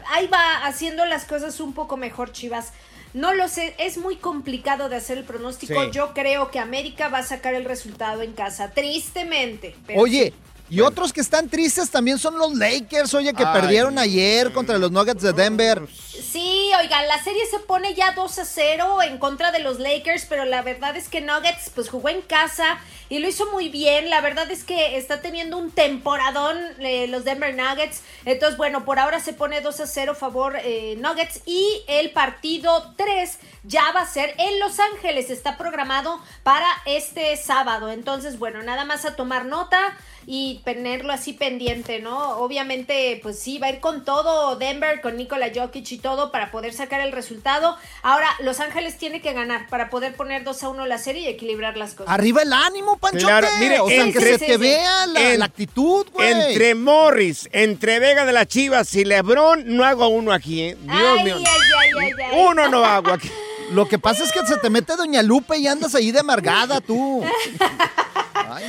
ahí 0.08 0.26
va 0.28 0.66
haciendo 0.66 1.06
las 1.06 1.26
cosas 1.26 1.60
un 1.60 1.74
poco 1.76 1.96
mejor, 1.96 2.32
Chivas. 2.32 2.74
No 3.14 3.34
lo 3.36 3.50
sé, 3.50 3.76
es 3.78 3.98
muy 3.98 4.16
complicado 4.16 4.90
de 4.90 4.96
hacer 4.96 5.20
el 5.20 5.26
pronóstico. 5.26 5.80
Sí. 5.84 5.90
Yo 5.92 6.14
creo 6.16 6.50
que 6.50 6.58
América 6.58 7.10
va 7.10 7.20
a 7.20 7.24
sacar 7.24 7.54
el 7.54 7.66
resultado 7.66 8.24
en 8.24 8.32
casa, 8.34 8.72
tristemente. 8.72 9.76
pero 9.86 10.00
Oye, 10.02 10.34
y 10.72 10.80
otros 10.80 11.12
que 11.12 11.20
están 11.20 11.50
tristes 11.50 11.90
también 11.90 12.18
son 12.18 12.38
los 12.38 12.56
Lakers, 12.56 13.14
oye, 13.14 13.34
que 13.34 13.44
Ay. 13.44 13.60
perdieron 13.60 14.00
ayer 14.00 14.54
contra 14.54 14.78
los 14.78 14.90
Nuggets 14.90 15.22
de 15.22 15.34
Denver. 15.34 15.82
Sí, 15.90 16.72
oigan, 16.80 17.08
la 17.10 17.22
serie 17.22 17.46
se 17.46 17.60
pone 17.60 17.94
ya 17.94 18.14
2 18.14 18.40
a 18.40 18.46
0 18.46 19.02
en 19.04 19.18
contra 19.18 19.52
de 19.52 19.60
los 19.60 19.80
Lakers, 19.80 20.26
pero 20.30 20.46
la 20.46 20.62
verdad 20.62 20.96
es 20.96 21.10
que 21.10 21.20
Nuggets 21.20 21.72
pues 21.76 21.90
jugó 21.90 22.08
en 22.08 22.22
casa 22.22 22.80
y 23.10 23.20
lo 23.20 23.28
hizo 23.28 23.52
muy 23.52 23.68
bien. 23.68 24.10
La 24.10 24.22
verdad 24.22 24.50
es 24.50 24.64
que 24.64 24.96
está 24.96 25.22
teniendo 25.22 25.58
un 25.58 25.72
temporadón 25.72 26.58
eh, 26.80 27.08
los 27.08 27.26
Denver 27.26 27.54
Nuggets. 27.54 28.02
Entonces, 28.24 28.58
bueno, 28.58 28.86
por 28.86 29.00
ahora 29.00 29.20
se 29.20 29.34
pone 29.34 29.60
2 29.60 29.82
a 29.82 29.88
0 29.88 30.16
favor 30.16 30.56
eh, 30.64 30.96
Nuggets 31.00 31.42
y 31.46 31.84
el 31.90 32.12
partido 32.12 32.94
3 32.96 33.38
ya 33.66 33.92
va 33.92 34.02
a 34.02 34.08
ser 34.08 34.34
en 34.38 34.62
Los 34.62 34.80
Ángeles. 34.80 35.30
Está 35.30 35.58
programado 35.58 36.22
para 36.44 36.68
este 36.86 37.36
sábado. 37.36 37.92
Entonces, 37.92 38.40
bueno, 38.40 38.64
nada 38.64 38.86
más 38.86 39.04
a 39.04 39.18
tomar 39.18 39.44
nota 39.44 39.98
y 40.28 40.62
tenerlo 40.64 41.12
así 41.14 41.34
pendiente, 41.34 42.00
¿no? 42.00 42.38
Obviamente, 42.38 43.20
pues 43.24 43.40
sí, 43.40 43.58
va 43.58 43.68
a 43.68 43.70
ir 43.72 43.80
con 43.80 44.06
todo 44.06 44.56
Denver, 44.56 45.02
con 45.02 45.18
Nikola 45.18 45.50
Jokic 45.54 45.92
y 45.92 45.98
todo, 45.98 46.32
para 46.32 46.52
poder 46.52 46.74
sacar 46.74 47.02
el 47.02 47.12
resultado. 47.12 47.76
Ahora, 48.04 48.28
Los 48.40 48.60
Ángeles 48.60 48.98
tiene 48.98 49.22
que 49.22 49.34
ganar 49.34 49.68
para 49.70 49.90
poder 49.90 50.16
poner 50.16 50.44
2 50.44 50.64
a 50.64 50.70
1 50.70 50.86
la 50.86 50.98
serie 50.98 51.24
y 51.24 51.28
equilibrar 51.28 51.78
las 51.78 51.94
cosas. 51.94 52.14
Arriba 52.14 52.42
el 52.44 52.54
ánimo. 52.54 52.98
Claro, 53.18 53.48
mire, 53.60 53.80
o 53.80 53.88
sea, 53.88 54.04
entre- 54.04 54.14
que 54.22 54.28
se 54.34 54.40
sí, 54.40 54.46
te 54.46 54.54
sí. 54.54 54.58
vea 54.60 55.06
la, 55.08 55.34
En- 55.34 55.40
la 55.40 55.46
actitud, 55.46 56.06
güey. 56.14 56.32
Entre 56.32 56.76
Morris, 56.76 57.50
entre 57.52 58.00
Vega 58.00 58.26
de 58.26 58.32
las 58.32 58.48
Chivas 58.48 58.94
y 58.96 59.04
Lebrón, 59.06 59.64
no 59.66 59.84
hago 59.84 60.08
uno 60.08 60.32
aquí, 60.32 60.62
¿eh? 60.62 60.78
Dios 60.82 61.18
Ay, 61.20 61.24
mío. 61.26 61.36
ay, 61.38 61.44
ay, 61.46 61.90
ay, 62.00 62.12
ay. 62.32 62.40
Uno 62.48 62.70
no 62.70 62.86
hago 62.86 63.12
aquí. 63.12 63.30
Lo 63.72 63.88
que 63.88 63.98
pasa 63.98 64.24
es 64.24 64.32
que 64.32 64.46
se 64.46 64.58
te 64.58 64.70
mete 64.70 64.96
Doña 64.96 65.22
Lupe 65.24 65.58
y 65.58 65.68
andas 65.68 65.96
ahí 65.96 66.12
de 66.12 66.20
amargada, 66.20 66.82
tú. 66.82 67.24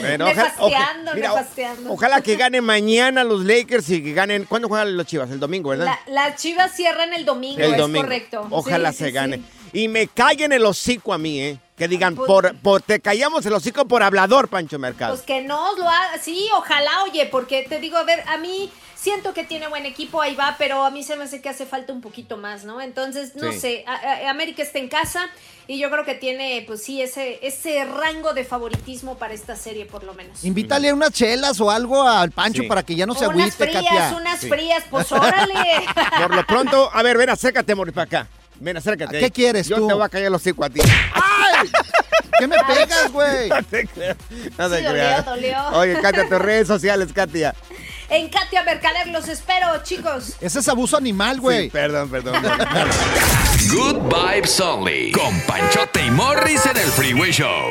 Bueno, 0.00 0.26
Nefasteando, 0.26 1.14
mira, 1.14 1.32
o- 1.32 1.36
nefasteando. 1.36 1.92
ojalá 1.92 2.20
que 2.20 2.36
gane 2.36 2.60
mañana 2.60 3.24
los 3.24 3.44
Lakers 3.44 3.88
y 3.90 4.02
que 4.02 4.12
ganen. 4.12 4.44
¿Cuándo 4.44 4.68
juegan 4.68 4.96
los 4.96 5.06
Chivas? 5.06 5.30
El 5.30 5.40
domingo, 5.40 5.70
¿verdad? 5.70 5.86
La- 5.86 6.00
las 6.28 6.40
chivas 6.40 6.72
cierran 6.74 7.12
el 7.12 7.24
domingo, 7.24 7.60
el 7.60 7.72
es 7.72 7.76
domingo. 7.76 8.02
correcto. 8.04 8.46
Ojalá 8.50 8.92
Sí, 8.92 8.98
se 8.98 9.06
sí, 9.06 9.12
gane. 9.12 9.36
sí. 9.36 9.44
Y 9.72 9.88
me 9.88 10.06
callen 10.08 10.52
el 10.52 10.64
hocico 10.66 11.12
a 11.14 11.18
mí, 11.18 11.40
¿eh? 11.40 11.58
Que 11.76 11.88
digan, 11.88 12.14
Pues- 12.14 12.26
por, 12.26 12.54
por, 12.58 12.82
te 12.82 13.00
callamos 13.00 13.44
el 13.46 13.54
hocico 13.54 13.86
por 13.86 14.02
hablador, 14.02 14.48
Pancho 14.48 14.78
Mercado. 14.78 15.14
Pues 15.14 15.24
que 15.24 15.40
no 15.42 15.74
lo 15.76 15.88
haga, 15.88 16.18
sí, 16.20 16.48
ojalá, 16.56 17.02
oye, 17.04 17.26
porque 17.26 17.64
te 17.68 17.80
digo, 17.80 17.96
a 17.96 18.04
ver, 18.04 18.22
a 18.28 18.36
mí 18.36 18.70
siento 18.94 19.32
que 19.34 19.42
tiene 19.42 19.66
buen 19.66 19.84
equipo, 19.86 20.20
ahí 20.20 20.36
va, 20.36 20.54
pero 20.58 20.84
a 20.84 20.90
mí 20.90 21.02
se 21.02 21.16
me 21.16 21.24
hace 21.24 21.40
que 21.40 21.48
hace 21.48 21.66
falta 21.66 21.92
un 21.92 22.00
poquito 22.02 22.36
más, 22.36 22.64
¿no? 22.64 22.80
Entonces, 22.80 23.34
no 23.34 23.50
Sí. 23.52 23.58
sé, 23.58 23.84
a- 23.88 23.94
a- 23.94 24.30
América 24.30 24.62
está 24.62 24.78
en 24.78 24.88
casa 24.88 25.26
y 25.66 25.78
yo 25.80 25.90
creo 25.90 26.04
que 26.04 26.14
tiene, 26.14 26.62
pues 26.68 26.84
sí, 26.84 27.02
ese, 27.02 27.40
ese 27.42 27.84
rango 27.84 28.32
de 28.32 28.44
favoritismo 28.44 29.16
para 29.16 29.34
esta 29.34 29.56
serie, 29.56 29.86
por 29.86 30.04
lo 30.04 30.14
menos. 30.14 30.44
Invítale 30.44 30.92
unas 30.92 31.10
chelas 31.12 31.58
o 31.60 31.68
algo 31.70 32.02
al 32.06 32.30
Pancho 32.30 32.62
Sí. 32.62 32.68
para 32.68 32.84
que 32.84 32.94
ya 32.94 33.06
no 33.06 33.14
se 33.14 33.26
unas 33.26 33.40
agüite, 33.56 33.56
frías, 33.56 33.82
Katia. 33.82 34.16
unas 34.16 34.38
Sí. 34.40 34.48
frías, 34.48 34.84
pues 34.88 35.10
órale. 35.10 35.54
Por 36.28 36.36
lo 36.36 36.46
pronto, 36.46 36.90
a 36.92 37.02
ver, 37.02 37.16
ven, 37.18 37.30
acércate, 37.30 37.74
Morris, 37.74 37.94
para 37.94 38.04
acá. 38.04 38.28
Ven, 38.62 38.76
acércate. 38.76 39.18
¿Qué 39.18 39.30
quieres 39.30 39.66
Yo 39.68 39.76
tú? 39.76 39.88
te 39.88 39.94
voy 39.94 40.04
a 40.04 40.08
callar 40.08 40.28
el 40.28 40.34
hocico 40.34 40.64
a 40.64 40.70
ti. 40.70 40.80
¡Ay! 41.14 41.68
¿Qué 42.38 42.46
me 42.46 42.56
pegas, 42.64 43.10
güey? 43.12 43.48
No 43.48 43.62
te 43.64 43.86
creas. 43.88 44.16
No 44.56 44.70
te 44.70 44.76
Sí, 44.78 44.82
dolió, 44.84 44.90
creas. 44.92 45.24
dolió. 45.26 45.68
Oye, 45.72 46.00
Katia, 46.00 46.28
tus 46.28 46.38
redes 46.38 46.68
sociales, 46.68 47.12
Katia. 47.12 47.54
En 48.08 48.28
Katia 48.28 48.62
Mercader 48.62 49.08
los 49.08 49.26
espero, 49.28 49.82
chicos. 49.82 50.36
Ese 50.40 50.60
es 50.60 50.68
abuso 50.68 50.96
animal, 50.96 51.40
güey. 51.40 51.64
Sí, 51.64 51.70
perdón, 51.70 52.08
perdón. 52.10 52.40
Good 53.70 54.02
Vibes 54.14 54.60
Only. 54.60 55.12
Con 55.12 55.40
Panchote 55.42 56.04
y 56.06 56.10
Morris 56.10 56.64
en 56.66 56.76
el 56.76 56.88
Freeway 56.88 57.32
Show. 57.32 57.64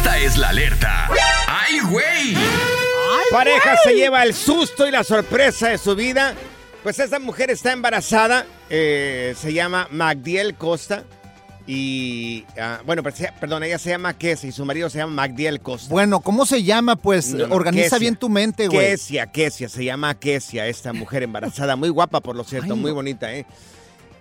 Esta 0.00 0.16
es 0.16 0.38
la 0.38 0.48
alerta. 0.48 1.10
¡Ay, 1.46 1.78
güey! 1.80 2.34
Pareja 3.30 3.76
se 3.84 3.92
lleva 3.94 4.22
el 4.22 4.32
susto 4.32 4.88
y 4.88 4.90
la 4.90 5.04
sorpresa 5.04 5.68
de 5.68 5.76
su 5.76 5.94
vida. 5.94 6.34
Pues 6.82 6.98
esta 6.98 7.18
mujer 7.18 7.50
está 7.50 7.72
embarazada. 7.72 8.46
eh, 8.70 9.34
se 9.38 9.52
llama 9.52 9.88
Magdiel 9.90 10.54
Costa. 10.54 11.04
Y, 11.66 12.46
ah, 12.58 12.80
bueno, 12.86 13.02
perdón, 13.02 13.62
ella 13.64 13.78
se 13.78 13.90
llama 13.90 14.16
Kesia 14.16 14.48
y 14.48 14.52
su 14.52 14.64
marido 14.64 14.88
se 14.88 14.96
llama 14.96 15.12
Magdiel 15.12 15.60
Costa. 15.60 15.90
Bueno, 15.90 16.20
¿cómo 16.20 16.46
se 16.46 16.62
llama? 16.62 16.96
Pues 16.96 17.34
no, 17.34 17.54
organiza 17.54 17.82
Kesia. 17.82 17.98
bien 17.98 18.16
tu 18.16 18.30
mente, 18.30 18.68
güey. 18.68 18.92
Kesia, 18.92 19.26
Kesia, 19.26 19.68
se 19.68 19.84
llama 19.84 20.14
Kesia, 20.18 20.66
esta 20.66 20.94
mujer 20.94 21.24
embarazada, 21.24 21.76
muy 21.76 21.90
guapa 21.90 22.22
por 22.22 22.36
lo 22.36 22.44
cierto, 22.44 22.72
Ay, 22.72 22.80
muy 22.80 22.92
no. 22.92 22.94
bonita, 22.94 23.34
¿eh? 23.34 23.44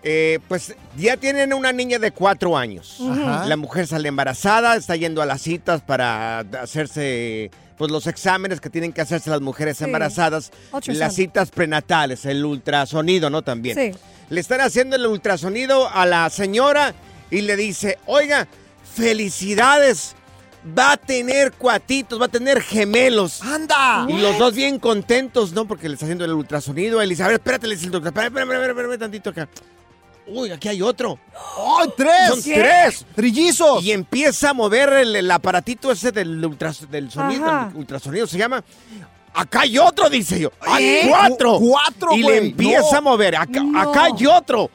Eh, 0.04 0.40
Pues 0.48 0.76
ya 0.98 1.18
tienen 1.18 1.54
una 1.54 1.72
niña 1.74 2.00
de 2.00 2.12
cuatro 2.12 2.58
años. 2.58 2.98
Ajá. 3.02 3.46
La 3.46 3.58
mujer 3.58 3.86
sale 3.88 4.08
embarazada, 4.10 4.76
está 4.76 4.96
yendo 4.96 5.22
a 5.22 5.26
las 5.26 5.42
citas 5.42 5.82
para 5.82 6.40
hacerse 6.40 7.52
pues 7.78 7.92
los 7.92 8.08
exámenes 8.08 8.60
que 8.60 8.70
tienen 8.70 8.92
que 8.92 9.00
hacerse 9.02 9.30
las 9.30 9.40
mujeres 9.40 9.78
Sí. 9.78 9.86
embarazadas, 9.86 10.52
Ultrasound. 10.74 11.00
las 11.00 11.16
citas 11.16 11.50
prenatales, 11.50 12.26
el 12.26 12.44
ultrasonido, 12.44 13.30
¿no? 13.30 13.42
También. 13.42 13.78
Sí. 13.94 14.00
Le 14.30 14.42
están 14.42 14.60
haciendo 14.62 14.98
el 14.98 15.06
ultrasonido 15.08 15.90
a 15.90 16.06
la 16.06 16.30
señora 16.30 16.94
y 17.32 17.40
le 17.42 17.56
dice, 17.56 17.98
oiga, 18.06 18.48
felicidades, 18.96 20.16
va 20.78 20.92
a 20.94 20.98
tener 20.98 21.54
cuatitos, 21.54 22.20
va 22.22 22.26
a 22.26 22.30
tener 22.30 22.62
gemelos. 22.62 23.42
¡Anda! 23.42 24.06
Y 24.10 24.20
los 24.20 24.38
dos 24.38 24.54
bien 24.54 24.78
contentos, 24.78 25.54
¿no? 25.54 25.66
Porque 25.66 25.88
le 25.88 25.94
está 25.96 26.06
haciendo 26.06 26.26
el 26.26 26.34
ultrasonido. 26.34 27.02
Él 27.02 27.10
dice, 27.10 27.24
a 27.24 27.28
ver, 27.28 27.36
espérate, 27.36 27.66
le 27.68 27.76
dice 27.76 27.86
el 27.88 27.92
doctor, 27.92 28.10
espérate, 28.10 28.28
espérate, 28.28 28.54
espérate, 28.56 28.72
espérate 28.82 28.98
tantito 29.00 29.30
acá. 29.32 29.48
Uy, 30.32 30.52
aquí 30.52 30.68
hay 30.70 30.82
otro. 30.82 31.20
¡Ay, 31.80 31.90
tres! 31.98 32.28
Son 32.30 32.42
tres. 32.44 33.06
¡Trillizos! 33.16 33.84
Y 33.84 33.92
empieza 33.92 34.52
a 34.52 34.54
mover 34.54 34.94
el, 34.94 35.16
el 35.16 35.32
aparatito 35.32 35.92
ese 35.92 36.12
del, 36.12 36.44
ultras- 36.44 36.88
del 36.90 37.12
sonido, 37.12 37.46
Ajá. 37.46 37.70
el 37.72 37.78
ultrasonido 37.78 38.28
se 38.28 38.38
llama. 38.38 38.64
Acá 39.34 39.62
hay 39.62 39.78
otro, 39.78 40.10
dice 40.10 40.40
yo. 40.40 40.52
¡Hay 40.62 40.84
¿Eh? 40.86 41.06
cuatro! 41.10 41.58
Cu- 41.60 41.70
cuatro, 41.72 42.16
Y 42.16 42.24
güey. 42.24 42.40
le 42.42 42.48
empieza 42.48 42.92
No. 42.94 42.98
a 42.98 43.02
mover. 43.02 43.36
Acá, 43.36 43.62
No. 43.64 43.80
acá 43.80 44.04
hay 44.06 44.26
otro. 44.26 44.70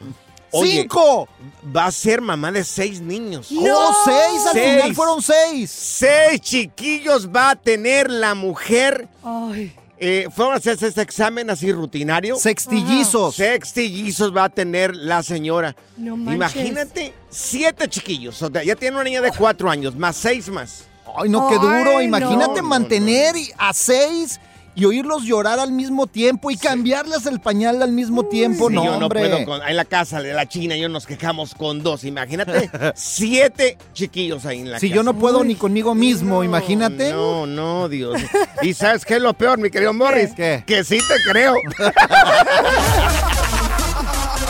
Oye, 0.53 0.83
¡Cinco! 0.83 1.29
Va 1.77 1.87
a 1.87 1.91
ser 1.91 2.21
mamá 2.21 2.53
de 2.53 2.63
seis 2.63 3.01
niños. 3.01 3.49
¡Oh, 3.51 3.93
seis! 4.05 4.47
Al 4.47 4.53
Seis. 4.53 4.75
final 4.75 4.95
fueron 4.95 5.21
seis. 5.23 5.71
Seis 5.71 6.41
chiquillos 6.41 7.29
va 7.29 7.51
a 7.51 7.57
tener 7.57 8.09
la 8.11 8.35
mujer. 8.37 9.09
Ay. 9.25 9.75
Eh, 9.99 10.27
fueron 10.35 10.55
a 10.55 10.57
hacerse 10.57 10.89
este 10.89 11.03
examen 11.03 11.51
así 11.51 11.73
rutinario. 11.73 12.37
Sextillizos. 12.37 13.37
Sextillizos 13.37 14.37
va 14.37 14.45
a 14.45 14.49
tener 14.49 14.95
la 14.95 15.23
señora. 15.23 15.75
No 15.97 16.17
manches. 16.17 16.57
Imagínate, 16.57 17.15
siete 17.31 17.89
chiquillos. 17.89 18.41
O 18.43 18.51
sea, 18.51 18.63
ya 18.65 18.75
tiene 18.75 18.97
una 18.97 19.05
niña 19.05 19.21
de 19.21 19.31
cuatro 19.31 19.71
años, 19.71 19.95
más 19.95 20.17
seis 20.17 20.49
más. 20.49 20.85
Ay, 21.17 21.29
no, 21.29 21.49
qué 21.49 21.55
duro. 21.57 21.99
Ay, 21.99 22.07
Imagínate 22.07 22.61
no. 22.61 22.69
mantener 22.69 23.35
a 23.57 23.73
seis 23.73 24.41
y 24.77 24.85
oírlos 24.87 25.23
llorar 25.25 25.59
al 25.61 25.73
mismo 25.73 26.07
tiempo 26.07 26.51
y 26.51 26.57
cambiarles 26.57 27.27
el 27.27 27.41
pañal 27.41 27.83
al 27.83 27.93
mismo 27.93 28.25
tiempo. 28.27 28.69
Sí, 28.69 28.75
no, 28.75 28.85
yo 28.85 28.99
no 28.99 29.07
hombre. 29.07 29.21
puedo 29.21 29.45
con- 29.45 29.63
en 29.69 29.77
la 29.77 29.85
casa 29.85 30.21
de 30.21 30.33
la 30.35 30.47
China, 30.49 30.77
yo 30.77 30.89
nos 30.89 31.07
quejamos 31.07 31.55
con 31.55 31.83
dos. 31.83 32.05
Imagínate, 32.05 32.71
siete 32.95 33.79
chiquillos 33.93 34.45
ahí 34.47 34.61
en 34.61 34.71
la 34.73 34.81
Si 34.81 34.89
casa. 34.89 34.97
yo 34.97 35.03
no 35.03 35.15
puedo 35.19 35.45
ni 35.45 35.55
conmigo 35.55 35.95
mismo, 35.95 36.43
imagínate. 36.45 37.13
No, 37.13 37.47
no, 37.47 37.89
Dios. 37.89 38.21
¿Y 38.63 38.75
sabes 38.75 39.05
qué 39.05 39.15
es 39.17 39.23
lo 39.23 39.35
peor, 39.35 39.59
mi 39.59 39.71
querido 39.71 39.93
Morris? 39.93 40.31
¿Qué? 40.35 40.65
Que 40.67 40.83
sí 40.85 40.99
te 40.99 41.31
creo. 41.31 41.55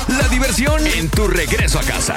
La 0.08 0.28
diversión 0.28 0.86
en 0.86 1.08
tu 1.10 1.26
regreso 1.28 1.78
a 1.78 1.82
casa. 1.82 2.16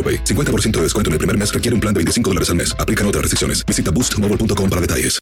AroPay. 0.01 0.23
50% 0.23 0.71
de 0.77 0.81
descuento 0.81 1.09
en 1.09 1.13
el 1.13 1.19
primer 1.19 1.37
mes 1.37 1.53
requiere 1.53 1.75
un 1.75 1.81
plan 1.81 1.93
de 1.93 1.99
25 1.99 2.29
dólares 2.31 2.49
al 2.49 2.55
mes. 2.55 2.75
Aplican 2.79 3.05
otras 3.05 3.21
restricciones. 3.21 3.63
Visita 3.65 3.91
boostmobile.com 3.91 4.69
para 4.69 4.81
detalles. 4.81 5.19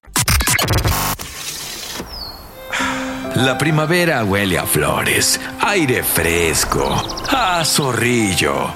La 3.36 3.58
primavera 3.58 4.24
huele 4.26 4.58
a 4.58 4.66
flores, 4.66 5.40
aire 5.62 6.04
fresco, 6.04 7.24
a 7.30 7.64
zorrillo. 7.64 8.74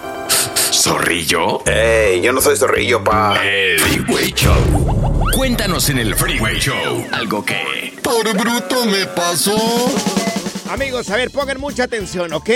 ¿Zorrillo? 0.72 1.66
¡Ey! 1.66 2.22
Yo 2.22 2.32
no 2.32 2.40
soy 2.40 2.56
zorrillo, 2.56 3.04
pa. 3.04 3.36
El 3.44 3.80
Freeway 3.80 4.32
Show. 4.32 5.26
Cuéntanos 5.36 5.90
en 5.90 5.98
el 6.00 6.16
Freeway 6.16 6.60
Show 6.60 7.06
algo 7.12 7.44
que. 7.44 7.94
Por 8.02 8.32
bruto 8.38 8.86
me 8.86 9.06
pasó. 9.08 9.92
Amigos, 10.70 11.10
a 11.10 11.18
ver, 11.18 11.32
pongan 11.32 11.60
mucha 11.60 11.84
atención, 11.84 12.32
¿ok? 12.34 12.50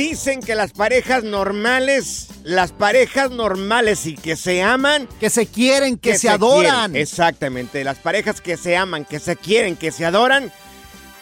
Dicen 0.00 0.40
que 0.40 0.54
las 0.54 0.72
parejas 0.72 1.24
normales, 1.24 2.28
las 2.42 2.72
parejas 2.72 3.30
normales 3.30 4.06
y 4.06 4.14
que 4.14 4.34
se 4.34 4.62
aman, 4.62 5.06
Que 5.20 5.28
se 5.28 5.44
quieren, 5.44 5.98
que, 5.98 6.16
se, 6.16 6.30
adoran. 6.30 6.92
quieren. 6.92 6.96
Exactamente, 6.96 7.84
las 7.84 7.98
parejas 7.98 8.40
que 8.40 8.56
se 8.56 8.78
aman, 8.78 9.04
que 9.04 9.18
se 9.20 9.36
quieren, 9.36 9.76
que 9.76 9.92
se 9.92 10.06
adoran, 10.06 10.50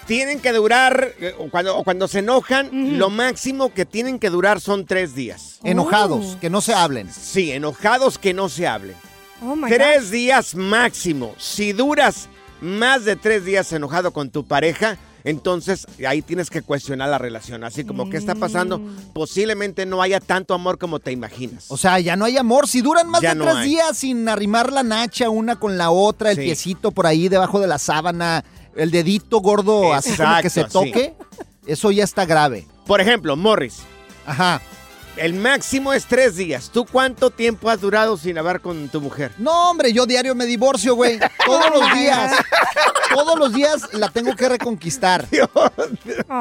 tienen 0.06 0.38
que 0.38 0.52
durar, 0.52 1.12
eh, 1.18 1.34
o 1.38 1.50
cuando, 1.50 1.76
o 1.76 1.82
cuando 1.82 2.06
se 2.06 2.20
enojan, 2.20 2.98
lo 2.98 3.10
máximo 3.10 3.74
que 3.74 3.84
tienen 3.84 4.20
que 4.20 4.30
durar 4.30 4.60
son 4.60 4.86
tres 4.86 5.12
días. 5.16 5.58
Enojados, 5.64 6.36
Oh. 6.36 6.40
que 6.40 6.48
no 6.48 6.60
se 6.60 6.72
hablen. 6.72 7.10
Sí, 7.12 7.50
enojados 7.50 8.16
que 8.16 8.32
no 8.32 8.48
se 8.48 8.68
hablen. 8.68 8.94
Oh 9.42 9.56
my 9.56 9.68
tres 9.68 10.12
días 10.12 10.54
máximo. 10.54 11.34
Si 11.36 11.72
duras 11.72 12.28
más 12.60 13.04
de 13.04 13.16
tres 13.16 13.44
días 13.44 13.72
enojado 13.72 14.12
con 14.12 14.30
tu 14.30 14.46
pareja, 14.46 14.98
entonces 15.28 15.86
ahí 16.06 16.22
tienes 16.22 16.50
que 16.50 16.62
cuestionar 16.62 17.08
la 17.08 17.18
relación. 17.18 17.64
Así 17.64 17.84
como, 17.84 18.08
¿qué 18.08 18.16
está 18.16 18.34
pasando? 18.34 18.78
Mm. 18.78 18.96
Posiblemente 19.12 19.84
no 19.86 20.00
haya 20.02 20.20
tanto 20.20 20.54
amor 20.54 20.78
como 20.78 20.98
te 21.00 21.12
imaginas. 21.12 21.66
O 21.68 21.76
sea, 21.76 21.98
ya 22.00 22.16
no 22.16 22.24
hay 22.24 22.36
amor. 22.36 22.66
Si 22.68 22.80
duran 22.80 23.08
más 23.08 23.20
Ya 23.20 23.30
de 23.30 23.34
no 23.36 23.44
tres 23.44 23.56
hay. 23.56 23.68
días 23.68 23.96
sin 23.98 24.28
arrimar 24.28 24.72
la 24.72 24.82
nacha 24.82 25.28
una 25.30 25.56
con 25.56 25.76
la 25.78 25.90
otra, 25.90 26.30
el 26.30 26.36
Sí. 26.36 26.42
piecito 26.44 26.90
por 26.92 27.06
ahí 27.06 27.28
debajo 27.28 27.60
de 27.60 27.66
la 27.66 27.78
sábana, 27.78 28.44
el 28.76 28.90
dedito 28.90 29.40
gordo 29.40 29.92
así 29.92 30.16
como 30.16 30.40
que 30.42 30.50
se 30.50 30.62
sí. 30.64 30.68
toque, 30.72 31.14
eso 31.66 31.90
ya 31.90 32.04
está 32.04 32.24
grave. 32.24 32.66
Por 32.86 33.00
ejemplo, 33.00 33.36
Morris. 33.36 33.80
Ajá. 34.26 34.62
El 35.18 35.34
máximo 35.34 35.92
es 35.92 36.06
tres 36.06 36.36
días. 36.36 36.70
¿Tú 36.72 36.84
cuánto 36.86 37.30
tiempo 37.30 37.68
has 37.70 37.80
durado 37.80 38.16
sin 38.16 38.38
hablar 38.38 38.60
con 38.60 38.88
tu 38.88 39.00
mujer? 39.00 39.32
No, 39.38 39.70
hombre, 39.70 39.92
yo 39.92 40.06
diario 40.06 40.34
me 40.34 40.46
divorcio, 40.46 40.94
güey. 40.94 41.18
Todos 41.46 41.70
los 41.74 41.92
días. 41.94 42.32
Todos 43.14 43.38
los 43.38 43.52
días 43.52 43.82
la 43.94 44.08
tengo 44.10 44.34
que 44.36 44.48
reconquistar. 44.48 45.26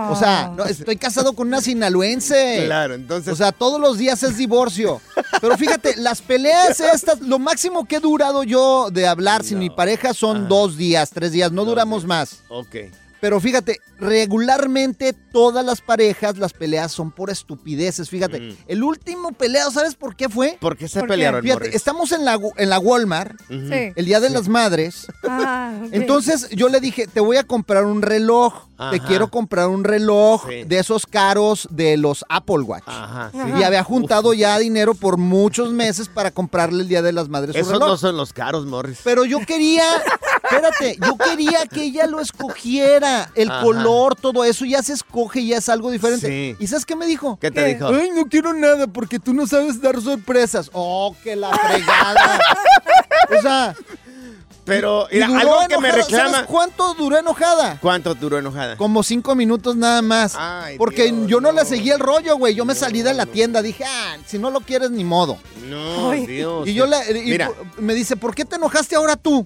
O 0.10 0.16
sea, 0.16 0.52
no, 0.56 0.66
estoy 0.66 0.98
casado 0.98 1.34
con 1.34 1.48
una 1.48 1.62
sinaloense. 1.62 2.63
Claro, 2.66 2.94
entonces- 2.94 3.34
O 3.34 3.36
sea, 3.36 3.52
todos 3.52 3.80
los 3.80 3.98
días 3.98 4.22
es 4.24 4.38
divorcio. 4.38 5.02
Pero 5.42 5.58
fíjate, 5.58 5.96
las 5.98 6.22
peleas 6.22 6.80
estas, 6.80 7.22
lo 7.22 7.40
máximo 7.40 7.86
que 7.86 7.98
he 7.98 8.00
durado 8.00 8.44
yo 8.44 8.90
de 8.92 9.08
hablar 9.08 9.44
sin 9.44 9.60
mi 9.60 9.70
pareja 9.70 10.13
son 10.13 10.48
dos 10.48 10.78
días, 10.78 11.10
tres 11.12 11.32
días. 11.32 11.52
No 11.52 11.66
duramos 11.66 12.06
más. 12.06 12.42
Ok. 12.50 12.76
Pero 13.19 13.39
fíjate, 13.39 13.80
regularmente 13.99 15.13
todas 15.13 15.65
las 15.65 15.82
parejas, 15.82 16.38
las 16.38 16.53
peleas 16.53 16.91
son 16.91 17.12
por 17.12 17.30
estupideces. 17.30 18.10
Fíjate, 18.10 18.56
el 18.67 18.84
último 18.84 19.32
peleo, 19.32 19.71
¿sabes 19.71 19.95
por 19.95 20.15
qué 20.15 20.30
fue? 20.30 20.53
Mm. 20.53 20.60
¿Por 20.60 20.77
qué 20.77 20.88
se 20.88 20.99
¿Por 20.99 21.08
qué? 21.08 21.13
pelearon, 21.13 21.41
Fíjate, 21.41 21.60
Morris? 21.62 21.75
estamos 21.75 22.12
en 22.12 22.25
la, 22.25 22.38
en 22.58 22.69
la 22.69 22.80
Walmart. 22.80 23.39
Sí. 23.47 23.91
el 23.95 24.06
Día 24.06 24.19
de 24.19 24.30
las 24.30 24.47
Madres. 24.47 25.08
Ah. 25.27 25.73
Entonces 25.91 26.49
yo 26.51 26.69
le 26.69 26.80
dije, 26.80 27.08
te 27.08 27.19
voy 27.19 27.38
a 27.38 27.43
comprar 27.43 27.86
un 27.86 28.01
reloj. 28.01 28.67
Te 28.91 28.99
quiero 28.99 29.32
comprar 29.32 29.69
un 29.69 29.84
reloj 29.84 30.47
Sí. 30.47 30.63
de 30.65 30.77
esos 30.77 31.08
caros 31.08 31.67
de 31.71 31.97
los 31.97 32.23
Apple 32.30 32.60
Watch. 32.62 32.84
Ajá, 32.86 33.32
sí. 33.34 33.39
Y 33.60 33.63
había 33.63 33.84
juntado 33.84 34.36
ya 34.36 34.60
dinero 34.60 34.93
por 34.93 35.17
muchos 35.17 35.71
meses 35.73 36.08
para 36.10 36.30
comprarle 36.30 36.84
el 36.84 36.88
Día 36.88 37.01
de 37.01 37.12
las 37.12 37.27
Madres 37.27 37.56
un 37.56 37.62
Esos 37.62 37.73
reloj. 37.73 37.88
no 37.88 37.97
son 37.97 38.15
los 38.17 38.34
caros, 38.34 38.67
Morris. 38.67 38.99
Pero 39.03 39.25
yo 39.25 39.39
quería, 39.47 39.84
espérate, 40.50 40.98
yo 41.06 41.18
quería 41.18 41.66
que 41.66 41.84
ella 41.84 42.08
lo 42.08 42.20
escogiera. 42.20 43.30
El 43.36 43.52
Ajá. 43.52 43.62
color, 43.62 44.16
todo 44.16 44.44
eso 44.44 44.66
ya 44.66 44.82
se 44.84 44.94
escoge, 44.94 45.46
ya 45.46 45.58
es 45.58 45.70
algo 45.70 45.92
diferente. 45.92 46.28
Sí. 46.28 46.56
¿Y 46.60 46.68
sabes 46.68 46.86
qué 46.86 46.96
me 46.96 47.06
dijo? 47.06 47.38
¿Qué 47.40 47.52
te 47.52 47.64
¿Qué? 47.64 47.74
dijo? 47.76 47.88
Ay, 47.88 48.12
no 48.16 48.26
quiero 48.26 48.54
nada 48.54 48.88
porque 48.88 49.20
tú 49.20 49.34
no 49.34 49.46
sabes 49.48 49.82
dar 49.82 50.00
sorpresas. 50.02 50.70
Oh, 50.74 51.16
que 51.24 51.36
la 51.36 51.50
fregada. 51.58 52.40
o 53.38 53.42
sea, 53.42 53.76
Pero, 54.66 55.08
mira, 55.12 55.28
algo 55.28 55.60
que 55.70 55.78
me 55.78 55.92
reclama. 55.92 56.32
¿Sabes 56.32 56.48
cuánto 56.48 56.94
duró 56.94 57.18
enojada? 57.18 57.78
¿Cuánto 57.82 58.16
duró 58.16 58.38
enojada? 58.38 58.76
Como 58.76 59.02
cinco 59.02 59.34
minutos 59.34 59.76
nada 59.78 60.02
más. 60.02 60.36
Ay, 60.38 60.78
porque 60.78 61.06
Dios, 61.12 61.28
yo 61.28 61.40
no, 61.40 61.54
le 61.54 61.64
seguí 61.64 61.90
el 61.90 62.00
rollo, 62.00 62.38
güey. 62.38 62.54
Yo 62.54 62.66
me 62.66 62.76
salí 62.76 63.02
de 63.02 63.14
la 63.14 63.26
tienda. 63.26 63.62
Dije, 63.62 63.86
ah, 63.88 64.18
si 64.26 64.38
no 64.38 64.50
lo 64.50 64.60
quieres, 64.60 64.92
ni 64.92 65.06
modo. 65.06 65.38
No, 65.70 66.12
Ay. 66.12 66.26
Dios. 66.26 66.68
Y 66.68 66.74
yo 66.74 66.86
le, 66.86 66.98
y 67.18 67.30
Mira, 67.30 67.50
me 67.78 67.94
dice, 67.94 68.18
¿por 68.18 68.36
qué 68.36 68.44
te 68.44 68.58
enojaste 68.58 68.96
ahora 68.98 69.16
tú? 69.16 69.46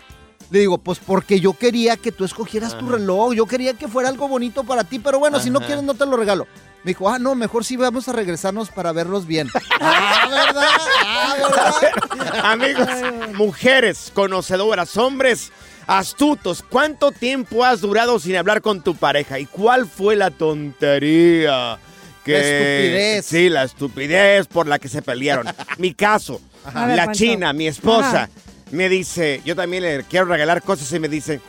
Le 0.52 0.60
digo, 0.60 0.78
pues 0.78 1.00
porque 1.00 1.40
yo 1.40 1.54
quería 1.54 1.96
que 1.98 2.12
tú 2.12 2.26
escogieras 2.26 2.78
tu 2.78 2.90
reloj, 2.90 3.34
yo 3.34 3.46
quería 3.46 3.74
que 3.74 3.88
fuera 3.88 4.10
algo 4.10 4.28
bonito 4.28 4.64
para 4.66 4.84
ti, 4.84 5.00
pero 5.00 5.18
bueno, 5.18 5.40
si 5.40 5.50
no 5.50 5.60
quieres 5.60 5.84
no 5.84 5.94
te 5.94 6.06
lo 6.06 6.18
regalo. 6.18 6.46
Me 6.84 6.90
dijo, 6.92 7.10
ah, 7.10 7.20
no, 7.20 7.36
mejor 7.36 7.64
sí 7.64 7.78
vamos 7.78 8.08
a 8.08 8.12
regresarnos 8.12 8.70
para 8.70 8.92
verlos 8.92 9.26
bien. 9.28 9.48
ah, 9.80 10.28
¿verdad? 10.30 10.68
Ah, 11.06 11.36
¿verdad? 12.12 12.46
amigos, 12.46 12.88
mujeres 13.34 14.12
conocedoras, 14.14 14.98
hombres 14.98 15.52
astutos, 15.88 16.64
¿cuánto 16.68 17.12
tiempo 17.12 17.64
has 17.64 17.82
durado 17.82 18.20
sin 18.20 18.36
hablar 18.36 18.62
con 18.62 18.82
tu 18.82 18.96
pareja? 18.96 19.40
¿Y 19.40 19.46
cuál 19.46 19.88
fue 19.88 20.16
la 20.16 20.32
tontería? 20.32 21.80
Que, 22.24 22.32
La 22.32 22.40
estupidez. 22.40 23.26
Sí, 23.26 23.50
la 23.50 23.64
estupidez 23.64 24.48
por 24.48 24.68
la 24.68 24.80
que 24.80 24.90
se 24.90 25.02
pelearon. 25.02 25.48
Mi 25.78 25.94
caso, 25.94 26.40
ver, 26.66 26.96
la 26.96 27.06
Pancho. 27.06 27.18
china, 27.20 27.52
mi 27.54 27.68
esposa, 27.68 28.24
Ajá. 28.24 28.30
Me 28.71 28.89
dice, 28.89 29.41
yo 29.45 29.55
también 29.55 29.84
le 29.84 30.03
quiero 30.03 30.25
regalar 30.25 30.62
cosas 30.62 30.91
y 30.93 30.99
me 30.99 31.07
dice, 31.10 31.39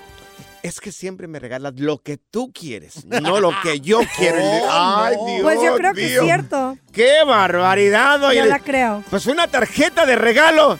es 0.62 0.80
que 0.80 0.92
siempre 0.92 1.26
me 1.26 1.38
regalas 1.38 1.74
lo 1.76 1.98
que 1.98 2.16
tú 2.18 2.52
quieres, 2.52 3.04
no 3.04 3.40
lo 3.40 3.50
que 3.62 3.80
yo 3.80 4.00
quiero. 4.16 4.36
Digo, 4.38 4.66
Ay, 4.70 5.16
no. 5.16 5.26
Dios 5.26 5.42
Pues 5.42 5.60
yo 5.62 5.76
creo 5.76 5.94
que 5.94 6.14
es 6.14 6.20
cierto. 6.20 6.78
¡Qué 6.92 7.24
barbaridad! 7.26 8.22
oye! 8.24 8.38
Yo 8.38 8.44
la 8.46 8.58
creo. 8.58 9.02
Pues 9.10 9.26
una 9.26 9.48
tarjeta 9.48 10.06
de 10.06 10.16
regalo. 10.16 10.78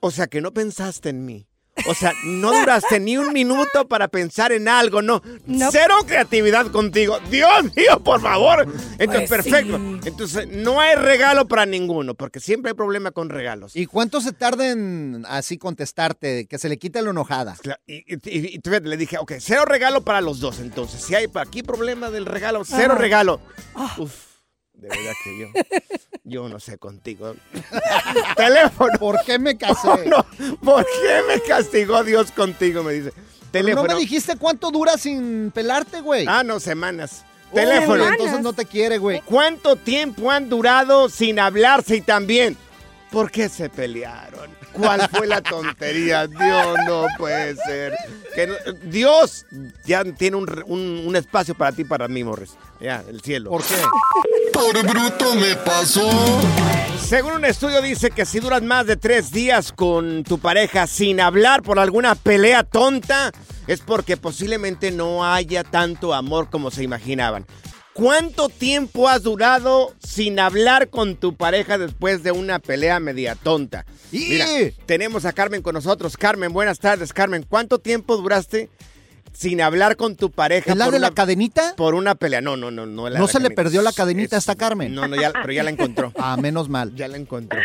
O 0.00 0.10
sea, 0.10 0.26
que 0.26 0.40
no 0.40 0.52
pensaste 0.52 1.08
en 1.08 1.24
mí. 1.24 1.46
O 1.88 1.94
sea, 1.94 2.12
no 2.24 2.58
duraste 2.58 2.98
ni 2.98 3.16
un 3.18 3.32
minuto 3.34 3.86
para 3.86 4.08
pensar 4.08 4.50
en 4.50 4.66
algo, 4.66 5.02
no. 5.02 5.22
No. 5.44 5.70
Cero 5.70 5.94
creatividad 6.06 6.68
contigo. 6.68 7.18
Dios 7.30 7.64
mío, 7.76 8.02
por 8.02 8.20
favor. 8.20 8.62
Entonces, 8.98 9.28
Pues 9.28 9.42
perfecto. 9.44 9.76
sí. 9.76 10.00
Entonces, 10.08 10.48
no 10.48 10.80
hay 10.80 10.94
regalo 10.96 11.46
para 11.46 11.66
ninguno, 11.66 12.14
porque 12.14 12.40
siempre 12.40 12.70
hay 12.70 12.74
problema 12.76 13.10
con 13.10 13.28
regalos. 13.28 13.76
¿Y 13.76 13.86
cuánto 13.86 14.20
se 14.20 14.32
tarda 14.32 14.70
en 14.70 15.24
así 15.28 15.58
contestarte, 15.58 16.46
que 16.46 16.58
se 16.58 16.68
le 16.70 16.78
quite 16.78 17.02
lo 17.02 17.10
enojada? 17.10 17.56
Y, 17.86 17.96
y- 18.14 18.56
y- 18.56 18.60
le 18.82 18.96
dije, 18.96 19.18
ok, 19.18 19.32
cero 19.38 19.64
regalo 19.66 20.02
para 20.02 20.20
los 20.20 20.40
dos. 20.40 20.60
Entonces, 20.60 21.02
si 21.02 21.14
hay 21.14 21.26
aquí 21.34 21.62
problema 21.62 22.10
del 22.10 22.24
regalo, 22.26 22.64
cero 22.64 22.92
Ajá. 22.94 23.02
regalo. 23.02 23.40
Uf, 23.98 24.12
de 24.76 24.88
verdad 24.88 25.12
que 25.24 25.38
yo, 25.38 25.46
yo 26.24 26.48
no 26.48 26.60
sé 26.60 26.78
contigo. 26.78 27.34
Teléfono. 28.36 28.98
¿Por 28.98 29.24
qué 29.24 29.38
me 29.38 29.56
casé? 29.56 29.88
No, 30.06 30.24
¿por 30.62 30.84
qué 30.84 31.20
me 31.28 31.40
castigó 31.40 32.04
Dios 32.04 32.30
contigo? 32.30 32.82
Me 32.82 32.92
dice. 32.92 33.12
Teléfono. 33.50 33.86
No 33.86 33.94
me 33.94 34.00
dijiste 34.00 34.36
cuánto 34.36 34.70
dura 34.70 34.98
sin 34.98 35.50
pelarte, 35.50 36.00
güey. 36.00 36.26
Ah, 36.28 36.42
no, 36.42 36.60
semanas. 36.60 37.24
Teléfono. 37.54 37.94
semanas. 37.94 38.12
Entonces 38.12 38.40
no 38.42 38.52
te 38.52 38.66
quiere, 38.66 38.98
güey. 38.98 39.20
¿Cuánto 39.22 39.76
tiempo 39.76 40.30
han 40.30 40.48
durado 40.48 41.08
sin 41.08 41.38
hablarse 41.38 41.96
y 41.96 42.00
también? 42.00 42.56
¿Por 43.10 43.30
qué 43.30 43.48
se 43.48 43.70
pelearon? 43.70 44.55
¿Cuál 44.76 45.08
fue 45.10 45.26
la 45.26 45.40
tontería? 45.40 46.26
Dios, 46.26 46.76
no 46.86 47.06
puede 47.18 47.56
ser. 47.56 47.94
Que 48.34 48.46
no- 48.46 48.54
Dios 48.84 49.46
ya 49.84 50.04
tiene 50.04 50.36
un- 50.36 50.64
un 51.06 51.16
espacio 51.16 51.54
para 51.54 51.72
ti, 51.72 51.84
para 51.84 52.08
mí, 52.08 52.22
Morris. 52.24 52.52
Ya, 52.80 53.02
el 53.08 53.20
cielo. 53.22 53.50
¿Por 53.50 53.62
qué? 53.64 53.74
Por 54.52 54.82
bruto 54.86 55.34
me 55.34 55.54
pasó. 55.56 56.08
Según 57.06 57.32
un 57.34 57.44
estudio 57.44 57.80
dice 57.82 58.10
que 58.10 58.24
si 58.26 58.40
duras 58.40 58.62
más 58.62 58.86
de 58.86 58.96
tres 58.96 59.30
días 59.30 59.72
con 59.72 60.24
tu 60.24 60.38
pareja 60.38 60.86
sin 60.86 61.20
hablar 61.20 61.62
por 61.62 61.78
alguna 61.78 62.14
pelea 62.14 62.62
tonta, 62.64 63.32
es 63.66 63.80
porque 63.80 64.16
posiblemente 64.16 64.90
no 64.90 65.24
haya 65.24 65.62
tanto 65.64 66.14
amor 66.14 66.48
como 66.50 66.70
se 66.70 66.82
imaginaban. 66.82 67.46
¿Cuánto 67.96 68.50
tiempo 68.50 69.08
has 69.08 69.22
durado 69.22 69.94
sin 70.00 70.38
hablar 70.38 70.88
con 70.88 71.16
tu 71.16 71.34
pareja 71.34 71.78
después 71.78 72.22
de 72.22 72.30
una 72.30 72.58
pelea 72.58 73.00
media 73.00 73.34
tonta? 73.36 73.86
Mira, 74.12 74.44
tenemos 74.84 75.24
a 75.24 75.32
Carmen 75.32 75.62
con 75.62 75.72
nosotros. 75.74 76.18
Carmen, 76.18 76.52
buenas 76.52 76.78
tardes, 76.78 77.14
Carmen. 77.14 77.46
¿Cuánto 77.48 77.78
tiempo 77.78 78.18
duraste 78.18 78.68
sin 79.32 79.62
hablar 79.62 79.96
con 79.96 80.14
tu 80.14 80.30
pareja? 80.30 80.72
¿Es 80.72 80.76
la 80.76 80.84
por 80.84 80.92
de 80.92 81.00
la 81.00 81.06
una- 81.08 81.14
cadenita? 81.14 81.72
Por 81.74 81.94
una 81.94 82.14
pelea. 82.14 82.42
No, 82.42 82.54
no, 82.58 82.70
no. 82.70 82.84
No, 82.84 83.04
la 83.08 83.18
¿No 83.18 83.26
de 83.26 83.32
la 83.32 83.38
se 83.38 83.40
le 83.40 83.50
perdió 83.50 83.80
la 83.80 83.92
cadenita 83.92 84.36
a 84.36 84.40
esta 84.40 84.56
Carmen? 84.56 84.94
No, 84.94 85.08
no, 85.08 85.16
ya, 85.16 85.32
pero 85.32 85.52
ya 85.54 85.62
la 85.62 85.70
encontró. 85.70 86.12
Ah, 86.18 86.36
menos 86.36 86.68
mal. 86.68 86.94
Ya 86.94 87.08
la 87.08 87.16
encontró. 87.16 87.58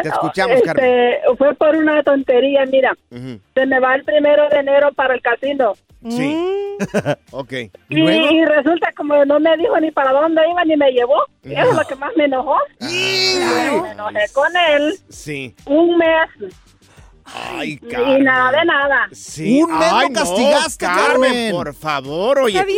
Te 0.00 0.08
escuchamos, 0.08 0.62
Carmen. 0.62 0.84
Este, 0.86 1.36
fue 1.36 1.54
por 1.56 1.74
una 1.74 2.04
tontería, 2.04 2.64
mira. 2.66 2.96
Se 3.10 3.66
me 3.66 3.80
va 3.80 3.96
el 3.96 4.04
primero 4.04 4.48
de 4.48 4.58
enero 4.60 4.92
para 4.94 5.14
el 5.14 5.20
casino. 5.20 5.74
Sí. 6.08 6.36
ok. 7.30 7.52
Y, 7.90 8.00
y 8.00 8.44
resulta 8.44 8.90
como 8.96 9.24
no 9.24 9.38
me 9.38 9.56
dijo 9.56 9.78
ni 9.80 9.90
para 9.90 10.12
dónde 10.12 10.42
iba 10.50 10.64
ni 10.64 10.76
me 10.76 10.90
llevó. 10.90 11.22
Y 11.44 11.52
eso 11.52 11.70
es 11.70 11.76
lo 11.76 11.84
que 11.84 11.94
más 11.96 12.10
me 12.16 12.24
enojó. 12.24 12.56
Me 12.80 13.90
enojé 13.92 14.20
con 14.32 14.50
él 14.70 14.94
Sí. 15.08 15.54
un 15.66 15.96
mes 15.98 16.28
Ay, 17.24 17.78
y 17.82 17.88
Carmen. 17.88 18.24
nada 18.24 18.58
de 18.58 18.64
nada. 18.64 19.08
Sí. 19.12 19.62
Un 19.62 19.78
mes 19.78 19.90
lo 19.90 19.96
Ay, 19.96 20.08
no, 20.10 20.14
castigaste, 20.20 20.84
Carmen, 20.86 21.06
Carmen. 21.22 21.52
por 21.52 21.74
favor, 21.74 22.38
oye. 22.40 22.58
No, 22.58 22.66
yo 22.68 22.74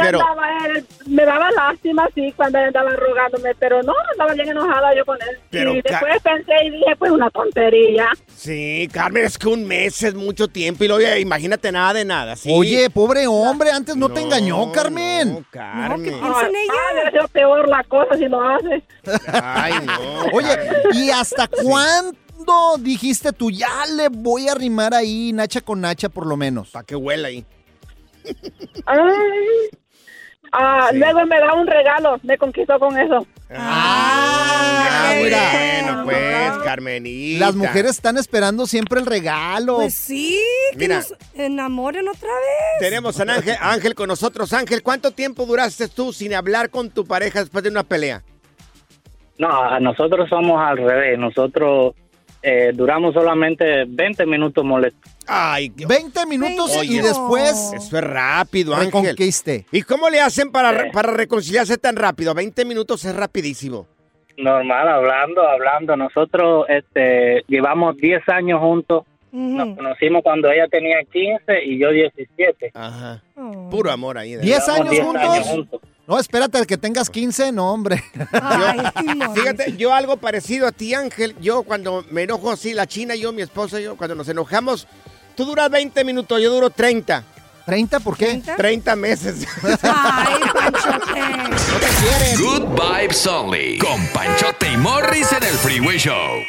Pero, 0.00 0.20
andaba, 0.20 0.66
él, 0.66 0.86
me 1.06 1.24
daba 1.24 1.50
lástima, 1.52 2.08
sí, 2.14 2.32
cuando 2.36 2.58
él 2.58 2.66
andaba 2.66 2.90
rogándome, 2.90 3.54
pero 3.58 3.82
no, 3.82 3.94
andaba 4.12 4.34
bien 4.34 4.48
enojada 4.48 4.94
yo 4.96 5.04
con 5.04 5.16
él. 5.22 5.38
Pero, 5.50 5.74
y 5.74 5.82
Ca- 5.82 6.00
después 6.00 6.22
pensé 6.22 6.52
y 6.66 6.70
dije, 6.70 6.96
pues 6.98 7.10
una 7.12 7.30
tontería. 7.30 8.08
sí, 8.34 8.88
Carmen, 8.92 9.24
es 9.24 9.38
que 9.38 9.48
un 9.48 9.66
mes 9.66 10.02
es 10.02 10.14
mucho 10.14 10.48
tiempo 10.48 10.84
y 10.84 10.88
luego 10.88 11.02
ya 11.02 11.18
imagínate 11.18 11.70
nada 11.70 11.92
de 11.94 12.04
nada, 12.04 12.36
¿sí? 12.36 12.50
Oye, 12.52 12.88
pobre 12.90 13.26
hombre, 13.26 13.70
antes 13.70 13.96
no, 13.96 14.08
te 14.08 14.20
engañó, 14.20 14.72
Carmen. 14.72 15.34
No, 15.34 15.44
Carmen. 15.50 16.20
Ay, 16.22 16.52
es 17.22 17.30
peor 17.30 17.68
la 17.68 17.84
cosa 17.84 18.16
si 18.16 18.26
lo 18.28 18.40
hace. 18.42 18.82
Ay, 19.32 19.74
no. 19.84 20.24
Oye, 20.32 20.56
¿y 20.92 21.10
hasta 21.10 21.48
cuándo 22.44 22.82
dijiste 22.82 23.32
tú 23.32 23.50
ya 23.50 23.86
le 23.96 24.08
voy 24.08 24.48
a 24.48 24.52
arrimar 24.52 24.94
ahí 24.94 25.32
nacha 25.32 25.60
con 25.60 25.80
nacha 25.80 26.08
por 26.08 26.26
lo 26.26 26.36
menos? 26.36 26.70
Para 26.70 26.84
que 26.84 26.96
huela 26.96 27.28
ahí. 27.28 27.44
Ay. 28.86 28.98
Ah, 30.54 30.90
Luego 30.92 31.24
me 31.24 31.38
da 31.40 31.54
un 31.54 31.66
regalo, 31.66 32.20
me 32.22 32.36
conquistó 32.36 32.78
con 32.78 32.98
eso. 32.98 33.26
Ah, 33.54 35.14
bueno, 35.18 36.04
pues, 36.04 36.52
Carmenita. 36.62 37.46
Las 37.46 37.54
mujeres 37.54 37.92
están 37.92 38.18
esperando 38.18 38.66
siempre 38.66 39.00
el 39.00 39.06
regalo. 39.06 39.76
Pues 39.76 39.94
sí, 39.94 40.38
que 40.72 40.78
Mira. 40.78 40.96
nos 40.96 41.14
enamoren 41.34 42.06
otra 42.06 42.28
vez. 42.28 42.80
Tenemos 42.80 43.18
a 43.18 43.22
Ángel, 43.22 43.56
Ángel 43.60 43.94
con 43.94 44.08
nosotros. 44.08 44.52
Ángel, 44.52 44.82
¿cuánto 44.82 45.10
tiempo 45.12 45.46
duraste 45.46 45.88
tú 45.88 46.12
sin 46.12 46.34
hablar 46.34 46.68
con 46.68 46.90
tu 46.90 47.06
pareja 47.06 47.40
después 47.40 47.64
de 47.64 47.70
una 47.70 47.82
pelea? 47.82 48.22
No, 49.38 49.80
nosotros 49.80 50.28
somos 50.28 50.60
al 50.60 50.76
revés. 50.76 51.18
Nosotros 51.18 51.94
eh, 52.42 52.72
duramos 52.74 53.14
solamente 53.14 53.84
20 53.86 54.26
minutos 54.26 54.64
molestos. 54.64 55.12
Ay, 55.26 55.72
20 55.74 56.26
minutos 56.26 56.76
Oye, 56.76 56.94
y 56.94 56.98
después 56.98 57.72
Eso 57.74 57.96
es 57.98 58.04
rápido, 58.04 58.74
Ángel. 58.74 59.16
¿Y 59.70 59.82
cómo 59.82 60.10
le 60.10 60.20
hacen 60.20 60.50
para, 60.50 60.90
para 60.90 61.12
reconciliarse 61.12 61.78
tan 61.78 61.94
rápido? 61.96 62.34
20 62.34 62.64
minutos 62.64 63.04
es 63.04 63.14
rapidísimo. 63.14 63.86
Normal, 64.36 64.88
hablando, 64.88 65.42
hablando. 65.48 65.96
Nosotros 65.96 66.66
este, 66.68 67.44
llevamos 67.46 67.96
10 67.96 68.28
años 68.28 68.60
juntos. 68.60 69.04
Nos 69.30 69.76
conocimos 69.76 70.22
cuando 70.22 70.50
ella 70.50 70.66
tenía 70.68 70.98
15 71.10 71.64
y 71.64 71.78
yo 71.78 71.90
17. 71.90 72.72
Ajá. 72.74 73.22
Puro 73.70 73.90
amor 73.90 74.18
ahí. 74.18 74.34
de 74.34 74.42
10 74.42 74.58
verdad. 74.58 74.74
años 74.76 74.90
10 74.90 75.04
juntos. 75.04 75.22
años 75.22 75.46
juntos. 75.46 75.80
No, 76.06 76.18
espérate, 76.18 76.66
que 76.66 76.76
tengas 76.76 77.08
15, 77.08 77.52
no, 77.52 77.72
hombre. 77.72 78.02
Fíjate, 79.34 79.76
yo 79.76 79.94
algo 79.94 80.16
parecido 80.16 80.66
a 80.66 80.72
ti, 80.72 80.94
Ángel. 80.94 81.36
Yo 81.40 81.62
cuando 81.62 82.04
me 82.10 82.24
enojo 82.24 82.50
así, 82.50 82.74
la 82.74 82.86
china, 82.86 83.14
yo, 83.14 83.32
mi 83.32 83.42
esposa, 83.42 83.78
yo, 83.78 83.96
cuando 83.96 84.16
nos 84.16 84.28
enojamos, 84.28 84.88
tú 85.36 85.44
duras 85.44 85.70
20 85.70 86.04
minutos, 86.04 86.40
yo 86.42 86.52
duro 86.52 86.70
30. 86.70 87.24
¿30 87.66 88.00
por 88.02 88.16
qué? 88.16 88.42
30 88.56 88.96
meses. 88.96 89.46
Ay, 89.82 90.40
Panchote. 90.52 91.20
Good 92.42 92.64
Vibes 92.74 93.26
Only. 93.28 93.78
Con 93.78 94.04
Panchote 94.08 94.72
y 94.72 94.76
Morris 94.78 95.30
en 95.30 95.44
el 95.44 95.54
Freeway 95.54 95.98
Show. 95.98 96.40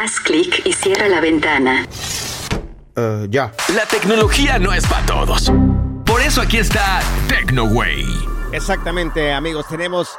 Haz 0.00 0.18
clic 0.20 0.62
y 0.64 0.72
cierra 0.72 1.08
la 1.08 1.20
ventana. 1.20 1.86
ya. 3.28 3.52
La 3.74 3.84
tecnología 3.84 4.58
no 4.58 4.72
es 4.72 4.86
para 4.86 5.04
todos. 5.04 5.52
Eso 6.30 6.42
aquí 6.42 6.58
está 6.58 7.00
TecnoWay. 7.28 8.04
Exactamente, 8.52 9.32
amigos. 9.32 9.66
Tenemos 9.68 10.10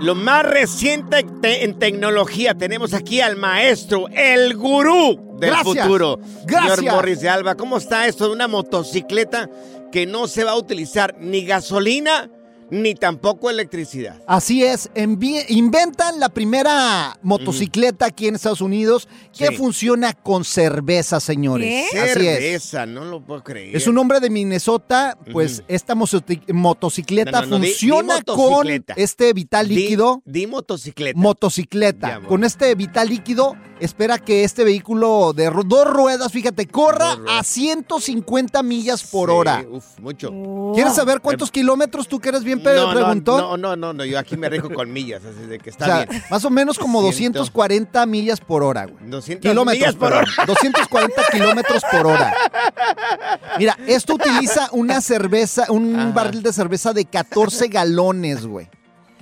lo 0.00 0.14
más 0.14 0.42
reciente 0.46 1.26
te- 1.42 1.62
en 1.62 1.78
tecnología. 1.78 2.54
Tenemos 2.54 2.94
aquí 2.94 3.20
al 3.20 3.36
maestro, 3.36 4.06
el 4.08 4.56
gurú 4.56 5.36
del 5.38 5.50
Gracias. 5.50 5.84
futuro. 5.84 6.20
Gracias. 6.46 6.76
Señor 6.76 6.94
Morris 6.94 7.20
de 7.20 7.28
Alba, 7.28 7.54
¿cómo 7.54 7.76
está 7.76 8.06
esto 8.06 8.28
de 8.28 8.32
una 8.32 8.48
motocicleta 8.48 9.50
que 9.92 10.06
no 10.06 10.26
se 10.26 10.42
va 10.42 10.52
a 10.52 10.56
utilizar 10.56 11.14
ni 11.20 11.44
gasolina 11.44 12.30
ni 12.70 12.94
tampoco 12.94 13.50
electricidad? 13.50 14.20
Así 14.26 14.64
es, 14.64 14.90
inventan 15.48 16.20
la 16.20 16.28
primera 16.28 17.18
motocicleta 17.22 18.06
aquí 18.06 18.28
en 18.28 18.34
Estados 18.34 18.60
Unidos 18.60 19.08
que 19.36 19.48
Sí. 19.48 19.56
funciona 19.56 20.12
con 20.12 20.44
cerveza, 20.44 21.20
señores. 21.20 21.86
Así 21.92 21.98
es. 21.98 22.12
Cerveza, 22.14 22.86
no 22.86 23.04
lo 23.04 23.20
puedo 23.24 23.42
creer. 23.44 23.76
Es 23.76 23.86
un 23.86 23.98
hombre 23.98 24.20
de 24.20 24.30
Minnesota, 24.30 25.16
pues 25.32 25.62
esta 25.68 25.94
motocicleta 25.94 26.52
motocicleta 26.52 27.40
No, 27.42 27.46
no, 27.46 27.58
no, 27.58 27.58
di- 27.64 27.68
funciona 27.70 28.14
di 28.16 28.20
motocicleta. 28.26 28.94
con 28.94 29.02
este 29.02 29.32
vital 29.32 29.68
Di- 29.68 29.74
líquido. 29.74 30.22
Di, 30.24 30.46
motocicleta. 30.46 31.18
Motocicleta. 31.18 32.08
Ya, 32.08 32.14
amor. 32.16 32.28
con 32.28 32.44
este 32.44 32.74
vital 32.74 33.08
líquido, 33.08 33.56
espera 33.80 34.18
que 34.18 34.44
este 34.44 34.64
vehículo 34.64 35.32
de 35.34 35.50
dos 35.66 35.86
ruedas, 35.86 36.32
fíjate, 36.32 36.66
corra 36.66 37.16
a 37.28 37.42
150 37.44 38.62
millas 38.62 39.02
por 39.04 39.30
hora. 39.30 39.64
Uf, 39.70 39.98
mucho. 40.00 40.32
¿Quieres 40.74 40.94
saber 40.94 41.20
cuántos 41.20 41.50
kilómetros 41.50 42.08
tú 42.08 42.18
que 42.20 42.28
eres 42.30 42.44
bien 42.44 42.57
pe- 42.62 42.74
No, 42.74 42.86
no, 42.88 42.94
preguntó? 42.94 43.38
No, 43.38 43.56
no, 43.56 43.76
no, 43.76 43.92
no, 43.92 44.04
yo 44.04 44.18
aquí 44.18 44.36
me 44.36 44.48
rijo 44.48 44.70
con 44.70 44.92
millas, 44.92 45.22
así 45.24 45.46
de 45.46 45.58
que 45.58 45.70
está 45.70 45.84
o 45.84 45.88
sea, 45.88 46.04
bien. 46.06 46.22
más 46.30 46.44
o 46.44 46.50
menos 46.50 46.78
como 46.78 47.00
Ciento. 47.12 47.38
240 47.40 48.06
millas 48.06 48.40
por 48.40 48.62
hora, 48.62 48.86
güey. 48.86 49.08
200 49.10 49.50
Kilómetros 49.50 49.80
millas 49.80 49.94
por 49.96 50.12
hora. 50.12 50.26
240 50.46 51.22
kilómetros 51.32 51.82
por 51.90 52.06
hora. 52.06 52.34
Mira, 53.58 53.76
esto 53.86 54.14
utiliza 54.14 54.68
una 54.72 55.00
cerveza, 55.00 55.66
un 55.70 56.12
barril 56.14 56.42
de 56.42 56.52
cerveza 56.52 56.92
de 56.92 57.04
14 57.04 57.68
galones, 57.68 58.46
güey. 58.46 58.68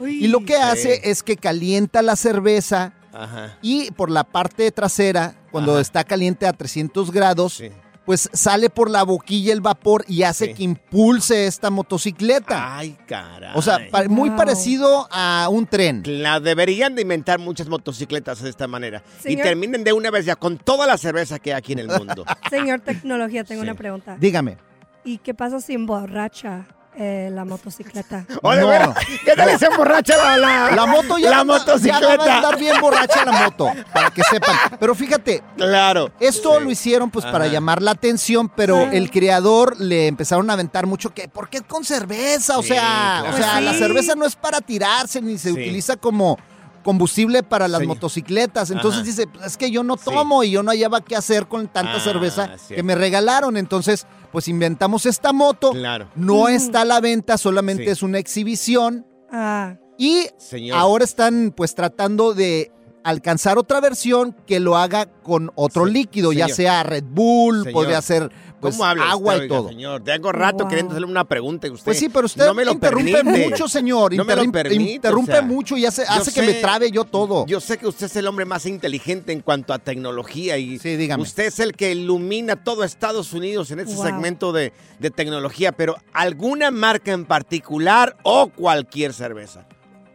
Y 0.00 0.28
lo 0.28 0.44
que 0.44 0.56
hace 0.56 1.00
es 1.10 1.22
que 1.22 1.36
calienta 1.36 2.02
la 2.02 2.16
cerveza 2.16 2.92
Ajá. 3.14 3.56
y 3.62 3.90
por 3.92 4.10
la 4.10 4.24
parte 4.24 4.70
trasera, 4.70 5.34
cuando 5.50 5.80
está 5.80 6.04
caliente 6.04 6.46
a 6.46 6.52
300 6.52 7.10
grados, 7.10 7.62
pues 8.06 8.30
sale 8.32 8.70
por 8.70 8.88
la 8.90 9.02
boquilla 9.02 9.52
el 9.52 9.60
vapor 9.60 10.04
y 10.08 10.22
hace 10.22 10.54
que 10.54 10.62
impulse 10.62 11.46
esta 11.46 11.68
motocicleta. 11.70 12.78
Ay, 12.78 12.96
caray. 13.06 13.50
O 13.54 13.60
sea, 13.62 13.80
pa- 13.90 14.04
muy 14.08 14.30
parecido 14.30 15.08
a 15.10 15.48
un 15.50 15.66
tren. 15.66 16.02
La 16.06 16.38
deberían 16.40 16.94
de 16.94 17.02
inventar 17.02 17.38
muchas 17.40 17.68
motocicletas 17.68 18.40
de 18.40 18.48
esta 18.50 18.66
manera. 18.68 19.02
Y 19.20 19.30
Señor- 19.34 19.42
terminen 19.42 19.82
de 19.84 19.92
una 19.92 20.10
vez 20.10 20.24
ya 20.24 20.36
con 20.36 20.56
toda 20.56 20.86
la 20.86 20.96
cerveza 20.96 21.38
que 21.40 21.52
hay 21.52 21.58
aquí 21.58 21.72
en 21.72 21.80
el 21.80 21.88
mundo. 21.88 22.24
Señor 22.50 22.80
Tecnología, 22.80 23.44
tengo 23.44 23.62
una 23.62 23.74
pregunta. 23.74 24.16
Dígame. 24.18 24.56
¿Y 25.04 25.18
qué 25.18 25.34
pasa 25.34 25.60
si 25.60 25.74
emborracha 25.74 26.66
eh, 26.96 27.28
la 27.32 27.44
motocicleta? 27.44 28.24
¡Oh, 28.42 28.52
de 28.54 28.64
veras! 28.64 28.96
¿Qué 29.24 29.34
tal 29.36 29.58
se 29.58 29.66
emborracha 29.66 30.16
la, 30.16 30.36
la, 30.36 30.70
La 30.76 30.86
moto 30.86 31.18
ya 31.18 31.30
la 31.30 31.44
motocicleta? 31.44 32.00
ya 32.00 32.16
va 32.16 32.24
a 32.24 32.36
andar 32.36 32.58
bien 32.58 32.80
borracha 32.80 33.24
la 33.24 33.32
moto, 33.32 33.70
para 33.92 34.10
que 34.10 34.22
sepan. 34.22 34.56
Pero 34.80 34.94
fíjate, 34.94 35.42
claro. 35.56 36.10
Esto 36.20 36.58
lo 36.60 36.70
hicieron 36.70 37.10
pues 37.10 37.24
para 37.26 37.46
llamar 37.46 37.82
la 37.82 37.92
atención, 37.92 38.48
pero 38.48 38.80
el 38.90 39.10
creador 39.10 39.78
le 39.80 40.06
empezaron 40.06 40.48
a 40.50 40.54
aventar 40.54 40.86
mucho 40.86 41.12
que 41.12 41.28
¿por 41.28 41.48
qué 41.48 41.60
con 41.60 41.84
cerveza? 41.84 42.58
O 42.58 42.62
Sí, 42.62 42.68
sea, 42.68 42.80
claro. 43.20 43.28
o 43.34 43.36
sea, 43.38 43.52
Pues 43.54 43.64
la 43.64 43.74
cerveza 43.74 44.14
no 44.14 44.24
es 44.26 44.36
para 44.36 44.60
tirarse 44.60 45.20
ni 45.20 45.38
se 45.38 45.48
Sí. 45.48 45.52
utiliza 45.52 45.96
como 45.96 46.38
combustible 46.86 47.42
para 47.42 47.66
las 47.66 47.80
Sí. 47.80 47.86
motocicletas. 47.88 48.70
Entonces 48.70 49.00
Ajá. 49.00 49.06
dice, 49.06 49.26
"Pues, 49.26 49.44
es 49.44 49.56
que 49.56 49.72
yo 49.72 49.82
no 49.82 49.96
tomo 49.96 50.44
y 50.44 50.52
yo 50.52 50.62
no 50.62 50.70
hallaba 50.70 51.00
qué 51.00 51.16
hacer 51.16 51.48
con 51.48 51.66
tanta 51.66 51.96
Ah, 51.96 52.00
cerveza 52.00 52.46
cierto. 52.56 52.76
que 52.76 52.82
me 52.84 52.94
regalaron. 52.94 53.56
Entonces, 53.56 54.06
pues 54.30 54.46
inventamos 54.46 55.04
esta 55.04 55.32
moto. 55.32 55.72
Claro. 55.72 56.08
No 56.14 56.46
está 56.48 56.82
a 56.82 56.84
la 56.84 57.00
venta, 57.00 57.36
solamente 57.38 57.84
Sí. 57.86 57.90
es 57.90 58.02
una 58.04 58.18
exhibición. 58.18 59.04
Ah, 59.32 59.74
Y 59.98 60.28
Señor. 60.38 60.78
ahora 60.78 61.04
están 61.04 61.52
pues 61.56 61.74
tratando 61.74 62.34
de 62.34 62.70
alcanzar 63.02 63.58
otra 63.58 63.80
versión 63.80 64.34
que 64.46 64.60
lo 64.60 64.76
haga 64.76 65.06
con 65.22 65.50
otro 65.54 65.86
Sí, 65.86 65.92
líquido, 65.92 66.32
ya 66.32 66.48
sea 66.48 66.82
Red 66.84 67.04
Bull, 67.08 67.58
Señor. 67.64 67.72
podría 67.72 68.02
ser 68.02 68.30
pues 68.60 68.74
¿Cómo 68.74 68.86
habla 68.86 69.10
agua 69.10 69.34
usted, 69.34 69.42
y 69.44 69.46
oiga, 69.46 69.56
todo. 69.56 69.68
señor? 69.68 70.02
Tengo 70.04 70.32
rato 70.32 70.58
Wow. 70.60 70.68
queriendo 70.68 70.92
hacerle 70.92 71.06
una 71.10 71.24
pregunta 71.24 71.70
usted 71.70 71.84
Pues 71.84 71.98
sí, 71.98 72.08
pero 72.08 72.26
usted 72.26 72.46
no 72.46 72.54
me 72.54 72.64
lo 72.64 72.72
interrumpe 72.72 73.12
permite. 73.12 73.50
mucho, 73.50 73.68
señor. 73.68 74.14
No 74.14 74.24
me 74.24 74.34
lo 74.36 74.50
permite, 74.50 74.92
interrumpe 74.94 75.32
o 75.32 75.34
sea, 75.36 75.42
mucho 75.42 75.76
y 75.76 75.84
hace, 75.86 76.04
que 76.34 76.40
me 76.42 76.52
sé- 76.54 76.60
trabe 76.60 76.90
yo 76.90 77.04
todo. 77.04 77.44
Yo 77.46 77.60
sé 77.60 77.76
que 77.78 77.86
usted 77.86 78.06
es 78.06 78.16
el 78.16 78.26
hombre 78.26 78.44
más 78.46 78.64
inteligente 78.66 79.32
en 79.32 79.40
cuanto 79.40 79.72
a 79.74 79.78
tecnología 79.78 80.56
y 80.58 80.78
Sí, 80.78 80.96
dígame. 80.96 81.22
usted 81.22 81.44
es 81.46 81.60
el 81.60 81.72
que 81.74 81.92
ilumina 81.92 82.56
todo 82.64 82.82
Estados 82.84 83.32
Unidos 83.32 83.70
en 83.70 83.80
este 83.80 83.94
Wow. 83.94 84.04
segmento 84.04 84.52
de, 84.52 84.72
de 84.98 85.10
tecnología, 85.10 85.72
pero 85.72 85.96
¿alguna 86.14 86.70
marca 86.70 87.12
en 87.12 87.24
particular 87.26 88.16
o 88.22 88.48
cualquier 88.48 89.12
cerveza? 89.12 89.66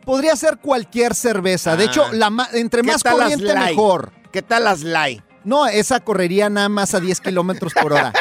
Podría 0.05 0.35
ser 0.35 0.57
cualquier 0.57 1.13
cerveza. 1.13 1.75
De 1.77 1.83
Ah. 1.83 1.87
hecho, 1.87 2.11
la 2.13 2.31
ma- 2.31 2.49
entre 2.53 2.81
¿Qué 2.81 2.87
más 2.91 3.03
corriente, 3.03 3.53
mejor. 3.53 4.11
¿Qué 4.31 4.41
tal 4.41 4.63
las 4.63 4.81
Light? 4.81 5.21
No, 5.43 5.65
esa 5.65 5.99
correría 5.99 6.49
nada 6.49 6.69
más 6.69 6.93
a 6.93 6.99
10 6.99 7.19
kilómetros 7.21 7.73
por 7.73 7.93
hora. 7.93 8.13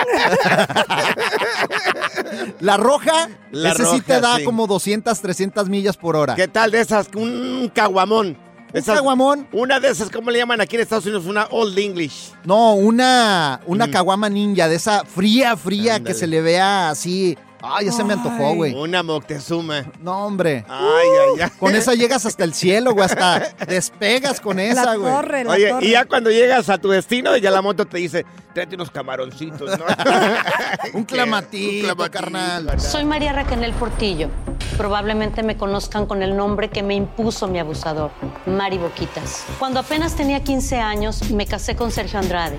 la 2.61 2.77
roja, 2.77 3.29
La 3.51 3.73
ese 3.73 3.85
sí 3.87 4.01
te 4.01 4.21
da 4.21 4.37
sí. 4.37 4.45
como 4.45 4.67
200, 4.67 5.21
300 5.21 5.69
millas 5.69 5.97
por 5.97 6.17
hora. 6.17 6.35
¿Qué 6.35 6.49
tal 6.49 6.71
de 6.71 6.81
esas? 6.81 7.09
Un 7.15 7.71
caguamón. 7.75 8.37
¿Un 8.73 8.83
caguamón? 8.83 9.49
Una 9.53 9.81
de 9.81 9.89
esas, 9.91 10.11
¿cómo 10.11 10.31
le 10.31 10.39
llaman 10.39 10.61
aquí 10.61 10.77
en 10.77 10.83
Estados 10.83 11.05
Unidos? 11.05 11.27
Una 11.27 11.47
Old 11.51 11.77
English. 11.79 12.33
No, 12.45 12.75
una, 12.75 13.61
una 13.67 13.91
caguama 13.91 14.29
ninja, 14.29 14.69
de 14.69 14.77
esa 14.77 15.05
fría, 15.05 15.57
fría, 15.57 15.97
Ándale. 15.97 16.15
que 16.15 16.19
se 16.19 16.27
le 16.27 16.41
vea 16.41 16.91
así. 16.91 17.37
Ay, 17.63 17.87
ya 17.87 17.93
se 17.93 18.05
me 18.05 18.15
antojó, 18.15 18.55
güey. 18.55 18.75
Una 18.75 19.03
Moctezuma. 19.03 19.85
No, 20.01 20.25
hombre. 20.27 20.65
Ay, 20.69 21.09
ay, 21.37 21.41
ay. 21.43 21.51
Con 21.59 21.75
esa 21.75 21.95
llegas 21.95 22.25
hasta 22.27 22.45
el 22.45 22.55
cielo, 22.55 22.93
güey. 22.93 23.05
Hasta 23.07 23.55
despegas 23.67 24.41
con 24.41 24.59
esa, 24.59 24.85
La 24.85 24.97
güey. 24.97 25.13
torre, 25.13 25.45
la 25.45 25.51
Oye, 25.53 25.69
torre. 25.69 25.87
y 25.87 25.91
ya 25.91 26.05
cuando 26.07 26.31
llegas 26.31 26.69
a 26.69 26.79
tu 26.79 26.89
destino, 26.89 27.37
ya 27.37 27.51
la 27.51 27.61
moto 27.63 27.87
te 27.87 27.99
dice, 27.99 28.25
tráete 28.55 28.77
unos 28.77 28.91
camaroncitos, 28.91 29.79
¿no? 29.79 29.85
Un 30.95 31.05
clamatito, 31.05 31.95
carnal. 32.11 32.81
Soy 32.81 33.05
María 33.05 33.33
Raquel 33.33 33.73
Portillo. 33.75 34.29
Probablemente 34.77 35.43
me 35.43 35.57
conozcan 35.57 36.07
con 36.07 36.23
el 36.23 36.37
nombre 36.37 36.71
que 36.71 36.83
me 36.83 36.95
impuso 36.95 37.47
mi 37.49 37.59
abusador, 37.59 38.11
Mari 38.47 38.79
Boquitas. 38.79 39.45
Cuando 39.59 39.81
apenas 39.81 40.15
tenía 40.17 40.43
15 40.43 40.79
años, 40.79 41.31
me 41.31 41.47
casé 41.47 41.77
con 41.77 41.91
Sergio 41.91 42.19
Andrade, 42.19 42.59